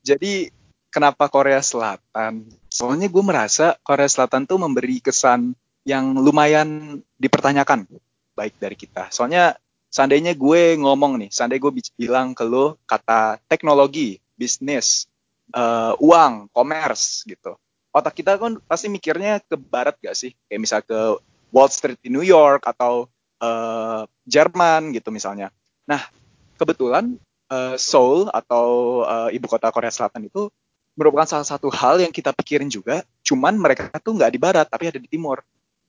[0.00, 0.48] jadi
[0.88, 2.48] kenapa Korea Selatan?
[2.72, 5.52] Soalnya gue merasa Korea Selatan tuh memberi kesan
[5.84, 7.86] yang lumayan dipertanyakan
[8.34, 9.12] baik dari kita.
[9.12, 9.54] Soalnya
[9.92, 15.06] seandainya gue ngomong nih, seandainya gue bilang ke lo kata teknologi, bisnis,
[15.54, 17.54] uh, uang, commerce gitu.
[17.94, 20.34] Otak kita kan pasti mikirnya ke barat gak sih?
[20.50, 20.98] Kayak misal ke
[21.54, 23.06] Wall Street di New York atau
[23.38, 25.54] uh, Jerman gitu misalnya.
[25.86, 26.02] Nah,
[26.58, 27.14] kebetulan
[27.54, 30.50] uh, Seoul atau uh, ibu kota Korea Selatan itu
[30.98, 34.90] merupakan salah satu hal yang kita pikirin juga, cuman mereka tuh nggak di barat tapi
[34.90, 35.42] ada di timur.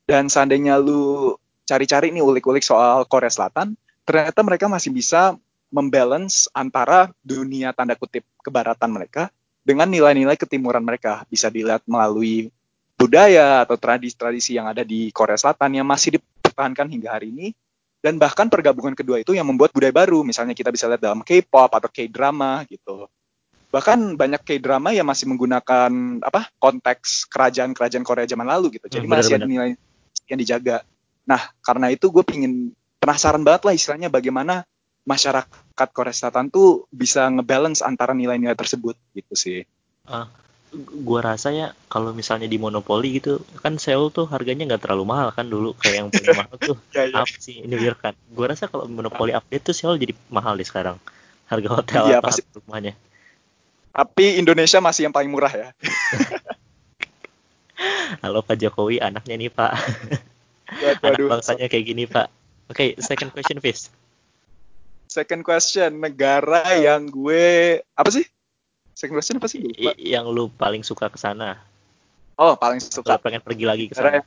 [0.06, 1.34] Dan seandainya lu
[1.66, 3.74] cari-cari nih ulik-ulik soal Korea Selatan,
[4.06, 5.34] ternyata mereka masih bisa
[5.74, 9.34] membalance antara dunia tanda kutip kebaratan mereka
[9.66, 11.26] dengan nilai-nilai ketimuran mereka.
[11.26, 12.54] Bisa dilihat melalui
[12.96, 17.48] budaya atau tradisi-tradisi yang ada di Korea Selatan yang masih dipertahankan hingga hari ini.
[18.06, 21.74] dan bahkan pergabungan kedua itu yang membuat budaya baru misalnya kita bisa lihat dalam K-pop
[21.74, 23.10] atau K-drama gitu
[23.74, 29.18] bahkan banyak K-drama yang masih menggunakan apa konteks kerajaan-kerajaan Korea zaman lalu gitu jadi Hmm,
[29.18, 29.74] masih ada nilai
[30.30, 30.82] yang dijaga.
[31.26, 34.66] Nah karena itu gue pingin penasaran banget lah istilahnya bagaimana
[35.06, 39.62] masyarakat Korea Selatan tuh bisa ngebalance antara nilai-nilai tersebut gitu sih.
[41.06, 45.30] Gua rasa ya kalau misalnya di monopoli gitu kan Seoul tuh harganya nggak terlalu mahal
[45.32, 47.22] kan dulu kayak yang paling mahal tuh ya, ya.
[47.22, 48.18] apa sih ini kan.
[48.34, 50.98] Gua rasa kalau monopoli update tuh Seoul jadi mahal deh sekarang
[51.46, 52.42] harga hotel Iya, atau pasti.
[52.66, 52.98] rumahnya.
[53.96, 55.68] Tapi Indonesia masih yang paling murah ya
[58.24, 59.72] halo Pak Jokowi anaknya nih Pak.
[61.04, 62.28] Anak bangsanya kayak gini Pak.
[62.72, 63.92] Oke second question Fis.
[65.06, 68.26] Second question negara yang gue apa sih?
[68.96, 69.62] Second question apa sih?
[69.62, 69.92] Gue lupa.
[70.00, 71.60] Yang lu paling suka ke sana.
[72.36, 73.20] Oh paling suka.
[73.20, 74.24] pengen pergi lagi ke sana?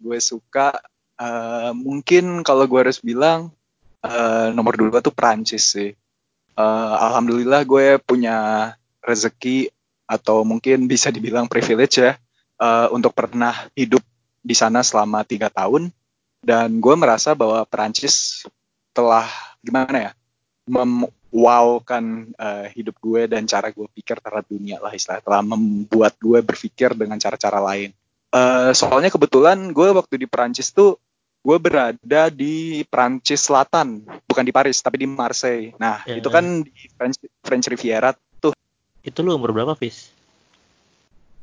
[0.00, 0.72] gue suka
[1.20, 3.52] eh, mungkin kalau gue harus bilang
[4.00, 5.90] eh, nomor dua tuh Prancis sih.
[6.58, 8.70] Eh, alhamdulillah gue punya
[9.04, 9.70] rezeki
[10.08, 12.16] atau mungkin bisa dibilang privilege ya
[12.58, 14.02] eh, untuk pernah hidup
[14.38, 15.90] di sana selama tiga tahun
[16.38, 18.46] dan gue merasa bahwa Prancis
[18.94, 19.26] telah
[19.58, 20.12] gimana ya
[20.68, 26.38] memwowkan eh, hidup gue dan cara gue pikir terhadap dunia lah istilah telah membuat gue
[26.40, 27.90] berpikir dengan cara-cara lain.
[28.28, 31.00] Eh, soalnya kebetulan gue waktu di Prancis tuh
[31.38, 35.72] gue berada di Prancis Selatan, bukan di Paris tapi di Marseille.
[35.80, 36.20] Nah Ya.
[36.20, 38.52] itu kan di French, French Riviera tuh.
[39.00, 40.12] itu lu umur berapa Fis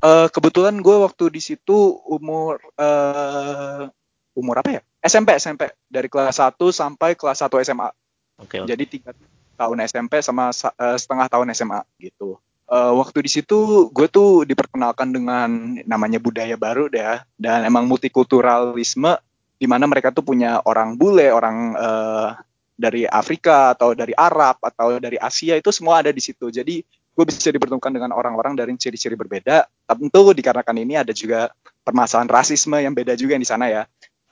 [0.05, 3.89] Eh, kebetulan gue waktu di situ umur eh,
[4.37, 4.81] umur apa ya?
[5.01, 7.89] SMP SMP dari kelas 1 sampai kelas 1 SMA.
[8.37, 9.17] oke oke Jadi tiga
[9.57, 12.37] tahun SMP sama sa- eh, setengah tahun SMA gitu.
[12.69, 15.49] Eh, waktu di situ gue tuh diperkenalkan dengan
[15.89, 17.25] namanya budaya baru deh ya.
[17.41, 19.17] dan emang multikulturalisme
[19.57, 22.29] di mana mereka tuh punya orang bule, orang eh,
[22.77, 26.51] dari Afrika atau dari Arab atau dari Asia itu semua ada di situ.
[26.51, 26.83] Jadi
[27.15, 29.65] gue bisa dipertemukan dengan orang-orang dari ciri-ciri berbeda.
[29.87, 31.49] Tentu dikarenakan ini ada juga
[31.87, 33.83] permasalahan rasisme yang beda juga di sana ya.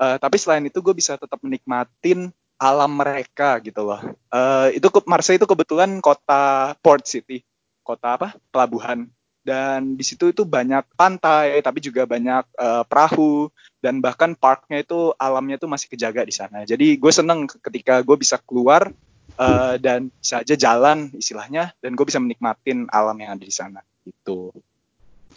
[0.03, 4.01] Eh, tapi selain itu gue bisa tetap menikmatin alam mereka gitu loh.
[4.29, 7.41] Eh, itu Marseille itu kebetulan kota port city,
[7.81, 8.27] kota apa?
[8.51, 9.07] Pelabuhan.
[9.43, 13.51] Dan di situ itu banyak pantai, tapi juga banyak eh, perahu
[13.83, 16.63] dan bahkan parknya itu alamnya itu masih kejaga di sana.
[16.63, 18.91] Jadi gue seneng ketika gue bisa keluar
[19.39, 23.81] eh, dan bisa aja jalan istilahnya dan gue bisa menikmatin alam yang ada di sana.
[24.03, 24.51] Gitu.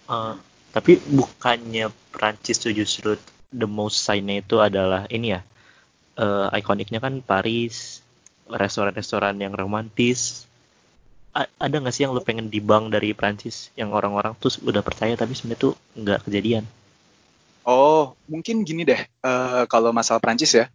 [0.07, 0.35] Eh,
[0.75, 3.17] tapi bukannya Prancis tuh justru
[3.55, 5.41] the most sign-nya itu adalah ini ya
[6.19, 8.03] eh, ikoniknya kan Paris
[8.47, 10.47] restoran-restoran yang romantis
[11.37, 15.15] A- ada nggak sih yang lu pengen dibang dari Prancis yang orang-orang tuh udah percaya
[15.19, 16.65] tapi sebenarnya tuh nggak kejadian
[17.67, 20.71] Oh, mungkin gini deh, eh, kalau masalah Prancis ya,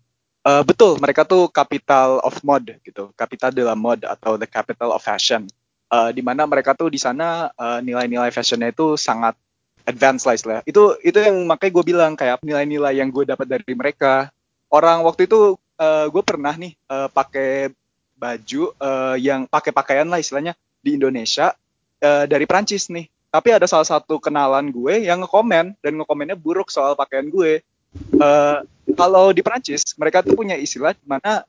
[0.47, 4.93] eh, betul mereka tuh capital of mode gitu, capital de la mode atau the capital
[4.93, 5.45] of fashion,
[5.91, 9.36] Eh, di mana mereka tuh di sana eh, nilai-nilai fashionnya itu sangat
[9.84, 10.63] advance lah istilahnya.
[10.63, 14.32] Itu itu yang makanya gue bilang kayak nilai-nilai yang gue dapat dari mereka.
[14.71, 17.75] Orang waktu itu eh, gue pernah nih eh, pakai
[18.15, 21.51] baju eh, yang pakai pakaian lah istilahnya di Indonesia
[21.99, 26.71] eh, dari Prancis nih tapi ada salah satu kenalan gue yang ngekomen dan ngekomennya buruk
[26.71, 27.60] soal pakaian gue.
[27.95, 28.60] Eh,
[28.95, 31.43] kalau di Prancis mereka tuh punya istilah di mana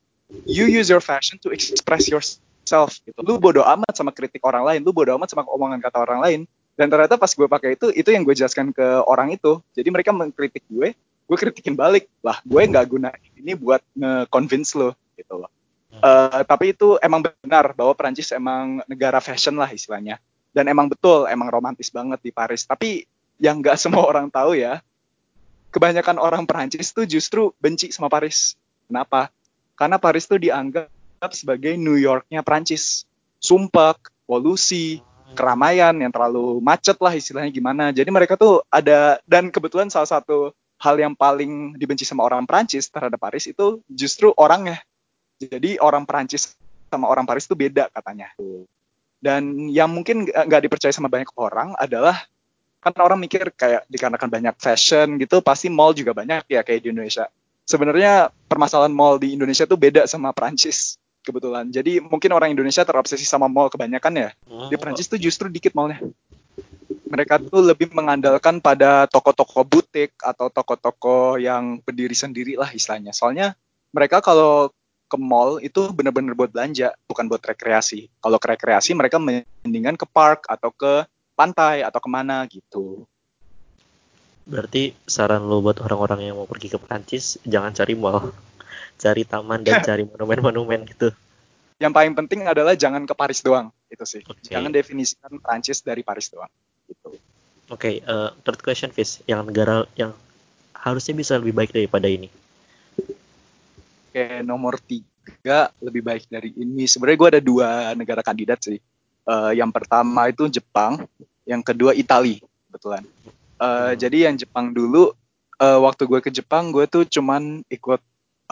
[0.47, 2.99] you use your fashion to express yourself.
[3.03, 3.19] Gitu.
[3.23, 6.41] Lu bodo amat sama kritik orang lain, lu bodo amat sama omongan kata orang lain.
[6.73, 9.61] Dan ternyata pas gue pakai itu, itu yang gue jelaskan ke orang itu.
[9.77, 12.09] Jadi mereka mengkritik gue, gue kritikin balik.
[12.25, 15.53] Lah, gue nggak guna ini buat nge-convince lo, gitu loh.
[15.93, 20.17] Eh, tapi itu emang benar bahwa Prancis emang negara fashion lah istilahnya
[20.57, 23.05] dan emang betul emang romantis banget di Paris tapi
[23.37, 24.81] yang nggak semua orang tahu ya
[25.73, 28.55] kebanyakan orang Perancis tuh justru benci sama Paris.
[28.87, 29.33] Kenapa?
[29.75, 30.87] Karena Paris tuh dianggap
[31.33, 33.09] sebagai New Yorknya Prancis
[33.41, 33.97] sumpah
[34.29, 35.01] polusi
[35.33, 37.89] keramaian yang terlalu macet lah istilahnya gimana.
[37.91, 42.93] Jadi mereka tuh ada dan kebetulan salah satu hal yang paling dibenci sama orang Prancis
[42.93, 44.83] terhadap Paris itu justru orangnya.
[45.41, 46.55] Jadi orang Prancis
[46.93, 48.29] sama orang Paris itu beda katanya.
[49.23, 52.27] Dan yang mungkin nggak dipercaya sama banyak orang adalah
[52.83, 56.91] kan orang mikir kayak dikarenakan banyak fashion gitu pasti mall juga banyak ya kayak di
[56.91, 57.31] Indonesia.
[57.63, 61.71] Sebenarnya permasalahan mall di Indonesia tuh beda sama Prancis kebetulan.
[61.71, 64.31] Jadi mungkin orang Indonesia terobsesi sama mall kebanyakan ya.
[64.67, 66.03] Di Prancis tuh justru dikit mallnya.
[67.07, 73.15] Mereka tuh lebih mengandalkan pada toko-toko butik atau toko-toko yang berdiri sendiri lah istilahnya.
[73.15, 73.55] Soalnya
[73.95, 74.75] mereka kalau
[75.07, 78.09] ke mall itu benar-benar buat belanja, bukan buat rekreasi.
[78.19, 83.05] Kalau ke rekreasi mereka mendingan ke park atau ke pantai atau ke mana gitu.
[84.43, 88.35] berarti saran lo buat orang-orang yang mau pergi ke Prancis jangan cari mall
[89.03, 91.11] cari taman dan cari monumen-monumen gitu.
[91.83, 94.23] Yang paling penting adalah jangan ke Paris doang, itu sih.
[94.23, 94.47] Oke.
[94.47, 96.51] Jangan definisikan Prancis dari Paris doang.
[96.87, 97.19] Gitu.
[97.75, 99.19] Oke, eh, third question, Fis.
[99.27, 100.15] Yang negara yang
[100.71, 102.31] harusnya bisa lebih baik daripada ini.
[104.13, 106.87] Oke, nomor tiga lebih baik dari ini.
[106.87, 107.69] Sebenarnya gue ada dua
[107.99, 108.79] negara kandidat sih.
[109.23, 111.07] Eh, yang pertama itu Jepang,
[111.47, 113.03] yang kedua Itali, kebetulan.
[113.03, 113.31] Eh,
[113.63, 113.95] Hmm.
[113.95, 115.15] Jadi yang Jepang dulu,
[115.63, 118.01] eh, waktu gue ke Jepang, gue tuh cuman ikut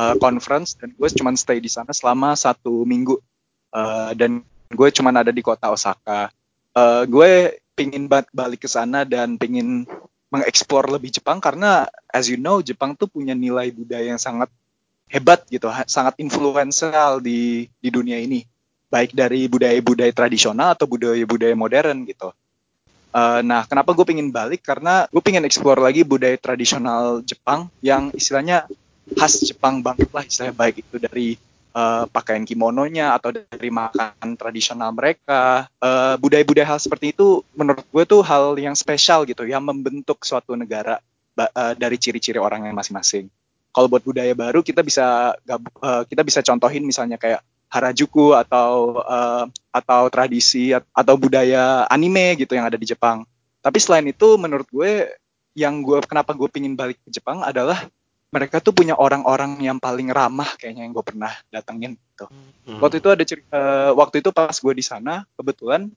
[0.00, 3.18] eh, conference dan gue cuman stay di sana selama satu minggu.
[3.74, 4.40] Eh, dan
[4.70, 6.30] gue cuman ada di kota Osaka.
[6.78, 9.82] Eh, gue pingin banget balik ke sana dan pingin
[10.30, 14.46] mengeksplor lebih Jepang karena as you know Jepang tuh punya nilai budaya yang sangat
[15.10, 18.46] hebat gitu, sangat influential di di dunia ini,
[18.90, 22.34] baik dari budaya-budaya tradisional atau budaya-budaya modern gitu.
[23.10, 24.66] Eh, nah, kenapa gue pengen balik?
[24.66, 28.66] Karena gue pengen explore lagi budaya tradisional Jepang yang istilahnya
[29.14, 31.28] khas Jepang banget lah, istilahnya baik itu dari
[31.74, 35.70] eh, pakaian kimononya atau dari makan tradisional mereka.
[35.78, 40.58] Eh, budaya-budaya hal seperti itu menurut gue tuh hal yang spesial gitu, yang membentuk suatu
[40.58, 40.98] negara
[41.38, 43.30] eh, dari ciri-ciri orangnya masing-masing
[43.70, 47.40] kalau buat budaya baru kita bisa eh, kita bisa contohin misalnya kayak
[47.70, 53.22] Harajuku atau eh, atau tradisi at- atau budaya anime gitu yang ada di Jepang.
[53.62, 55.06] Tapi selain itu menurut gue
[55.54, 57.86] yang gue kenapa gue pingin balik ke Jepang adalah
[58.30, 62.26] mereka tuh punya orang-orang yang paling ramah kayaknya yang gue pernah datengin gitu.
[62.30, 62.78] Hmm.
[62.78, 65.90] Waktu itu ada ceri- eh, waktu itu pas gue di sana kebetulan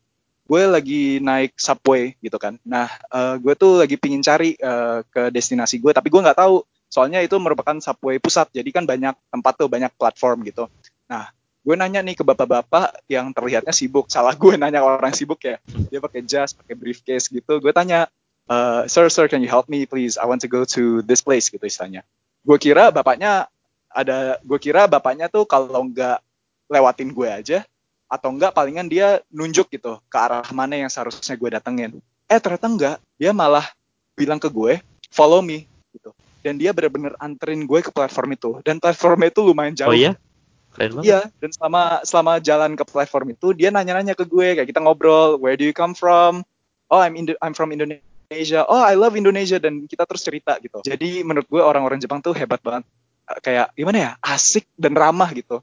[0.44, 2.58] gue lagi naik subway gitu kan.
[2.66, 6.66] Nah eh, gue tuh lagi pingin cari eh, ke destinasi gue tapi gue nggak tahu
[6.90, 10.66] soalnya itu merupakan subway pusat jadi kan banyak tempat tuh banyak platform gitu.
[11.06, 11.30] Nah
[11.64, 14.12] gue nanya nih ke bapak-bapak yang terlihatnya sibuk.
[14.12, 15.58] Salah gue nanya orang sibuk ya.
[15.88, 17.64] Dia pakai jas, pakai briefcase gitu.
[17.64, 18.12] Gue tanya,
[18.52, 20.20] "Eh, sir, sir, can you help me please?
[20.20, 22.04] I want to go to this place gitu istilahnya.
[22.44, 23.48] Gue kira bapaknya
[23.88, 26.20] ada, gue kira bapaknya tuh kalau nggak
[26.68, 27.60] lewatin gue aja,
[28.14, 31.92] atau enggak palingan dia nunjuk gitu ke arah mana yang seharusnya gue datengin.
[32.30, 33.66] Eh ternyata enggak, dia malah
[34.14, 34.78] bilang ke gue,
[35.10, 36.14] follow me gitu.
[36.44, 38.52] Dan dia bener-bener anterin gue ke platform itu.
[38.62, 39.90] Dan platformnya itu lumayan jauh.
[39.90, 40.14] Oh iya?
[40.74, 41.06] Keren banget.
[41.06, 45.38] Iya, dan selama selama jalan ke platform itu dia nanya-nanya ke gue kayak kita ngobrol,
[45.38, 46.42] where do you come from?
[46.90, 48.66] Oh, I'm Indo I'm from Indonesia.
[48.66, 50.82] Oh, I love Indonesia dan kita terus cerita gitu.
[50.82, 52.90] Jadi menurut gue orang-orang Jepang tuh hebat banget.
[53.46, 54.12] Kayak gimana ya?
[54.20, 55.62] Asik dan ramah gitu.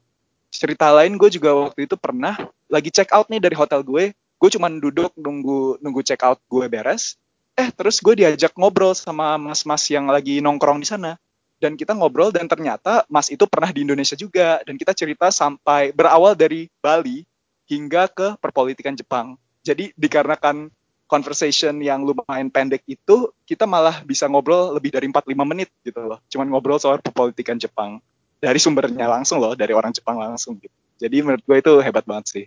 [0.50, 2.38] Cerita lain gue juga waktu itu pernah
[2.70, 4.14] lagi check out nih dari hotel gue.
[4.14, 7.18] Gue cuman duduk nunggu nunggu check out gue beres.
[7.58, 11.18] Eh, terus gue diajak ngobrol sama mas-mas yang lagi nongkrong di sana
[11.61, 15.92] dan kita ngobrol dan ternyata Mas itu pernah di Indonesia juga dan kita cerita sampai
[15.92, 17.22] berawal dari Bali
[17.68, 19.36] hingga ke perpolitikan Jepang.
[19.61, 20.72] Jadi dikarenakan
[21.04, 26.18] conversation yang lumayan pendek itu kita malah bisa ngobrol lebih dari 4-5 menit gitu loh.
[26.32, 28.00] Cuman ngobrol soal perpolitikan Jepang
[28.40, 30.72] dari sumbernya langsung loh, dari orang Jepang langsung gitu.
[30.96, 32.44] Jadi menurut gue itu hebat banget sih.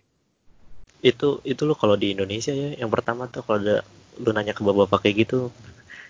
[1.04, 3.86] Itu itu lo kalau di Indonesia ya, yang pertama tuh kalau ada
[4.18, 5.54] lu nanya ke bapak-bapak kayak gitu,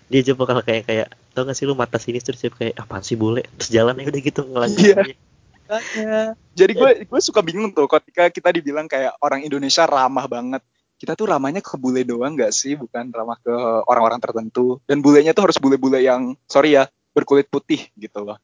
[0.08, 3.02] dia aja bakal kayak kayak tau gak sih lu mata sini terus dia kayak apaan
[3.02, 5.16] sih bule terus jalan ya udah gitu ngelanjut Iya.
[5.64, 6.36] aja.
[6.52, 10.60] Jadi gue gue suka bingung tuh ketika kita dibilang kayak orang Indonesia ramah banget.
[10.94, 13.52] Kita tuh ramahnya ke bule doang nggak sih, bukan ramah ke
[13.88, 14.78] orang-orang tertentu.
[14.84, 16.84] Dan bulenya tuh harus bule-bule yang sorry ya
[17.16, 18.36] berkulit putih gitu loh.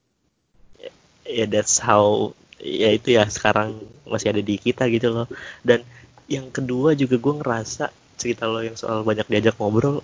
[1.30, 5.26] ya that's how ya itu ya sekarang masih ada di kita gitu loh
[5.62, 5.86] dan
[6.26, 10.02] yang kedua juga gue ngerasa cerita lo yang soal banyak diajak ngobrol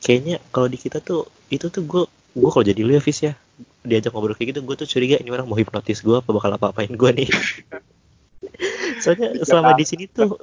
[0.00, 2.02] kayaknya kalau di kita tuh itu tuh gue
[2.36, 3.34] gue kalau jadi lu ya Fis ya.
[3.86, 6.74] Diajak ngobrol kayak gitu gue tuh curiga ini orang mau hipnotis gue apa bakal apa
[6.74, 7.28] apain gue nih.
[9.02, 10.34] Soalnya selama di sini tuh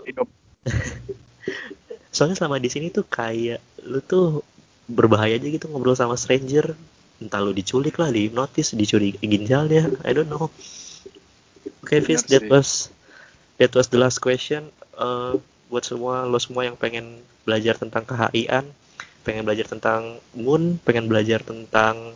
[2.16, 3.58] soalnya selama di sini tuh kayak
[3.90, 4.46] lu tuh
[4.86, 6.78] berbahaya aja gitu ngobrol sama stranger.
[7.20, 10.54] Entah lu diculik lah dihipnotis dicuri ginjalnya I don't know.
[11.84, 12.94] Oke Fis that was
[13.58, 14.70] that was the last question.
[14.94, 15.34] Eh,
[15.74, 18.70] buat semua lo semua yang pengen belajar tentang KHIan
[19.24, 22.14] pengen belajar tentang moon pengen belajar tentang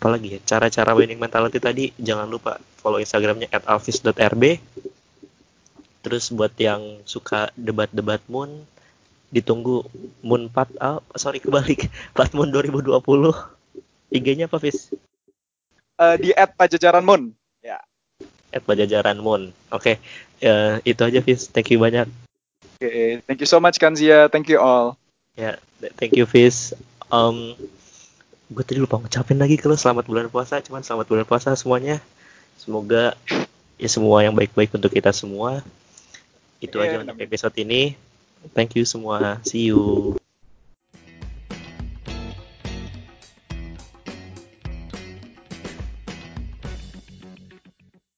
[0.00, 4.56] apa lagi ya cara-cara winning mentality tadi jangan lupa follow instagramnya at alvis.rb
[6.00, 8.64] terus buat yang suka debat-debat moon
[9.28, 9.84] ditunggu
[10.24, 12.96] moon 4 ah, sorry kebalik plat moon 2020
[14.10, 14.90] IG-nya apa Fis?
[16.00, 17.30] Eh, di at Pajajaran Moon.
[17.62, 17.78] Ya.
[18.50, 20.00] At Pajajaran Moon oke
[20.40, 22.08] eh, itu aja Fis thank you banyak
[22.80, 24.32] Oke, thank you so much Kanzia.
[24.32, 24.96] Thank you all.
[25.40, 25.56] Ya
[25.96, 26.76] thank you Fis
[27.08, 27.56] um,
[28.50, 32.02] gue tadi lupa ngucapin lagi lo selamat bulan puasa cuman selamat bulan puasa semuanya.
[32.58, 33.14] Semoga
[33.78, 35.62] ya semua yang baik-baik untuk kita semua.
[36.58, 37.94] Itu Amin, aja untuk episode ini.
[38.52, 39.38] Thank you semua.
[39.46, 40.19] See you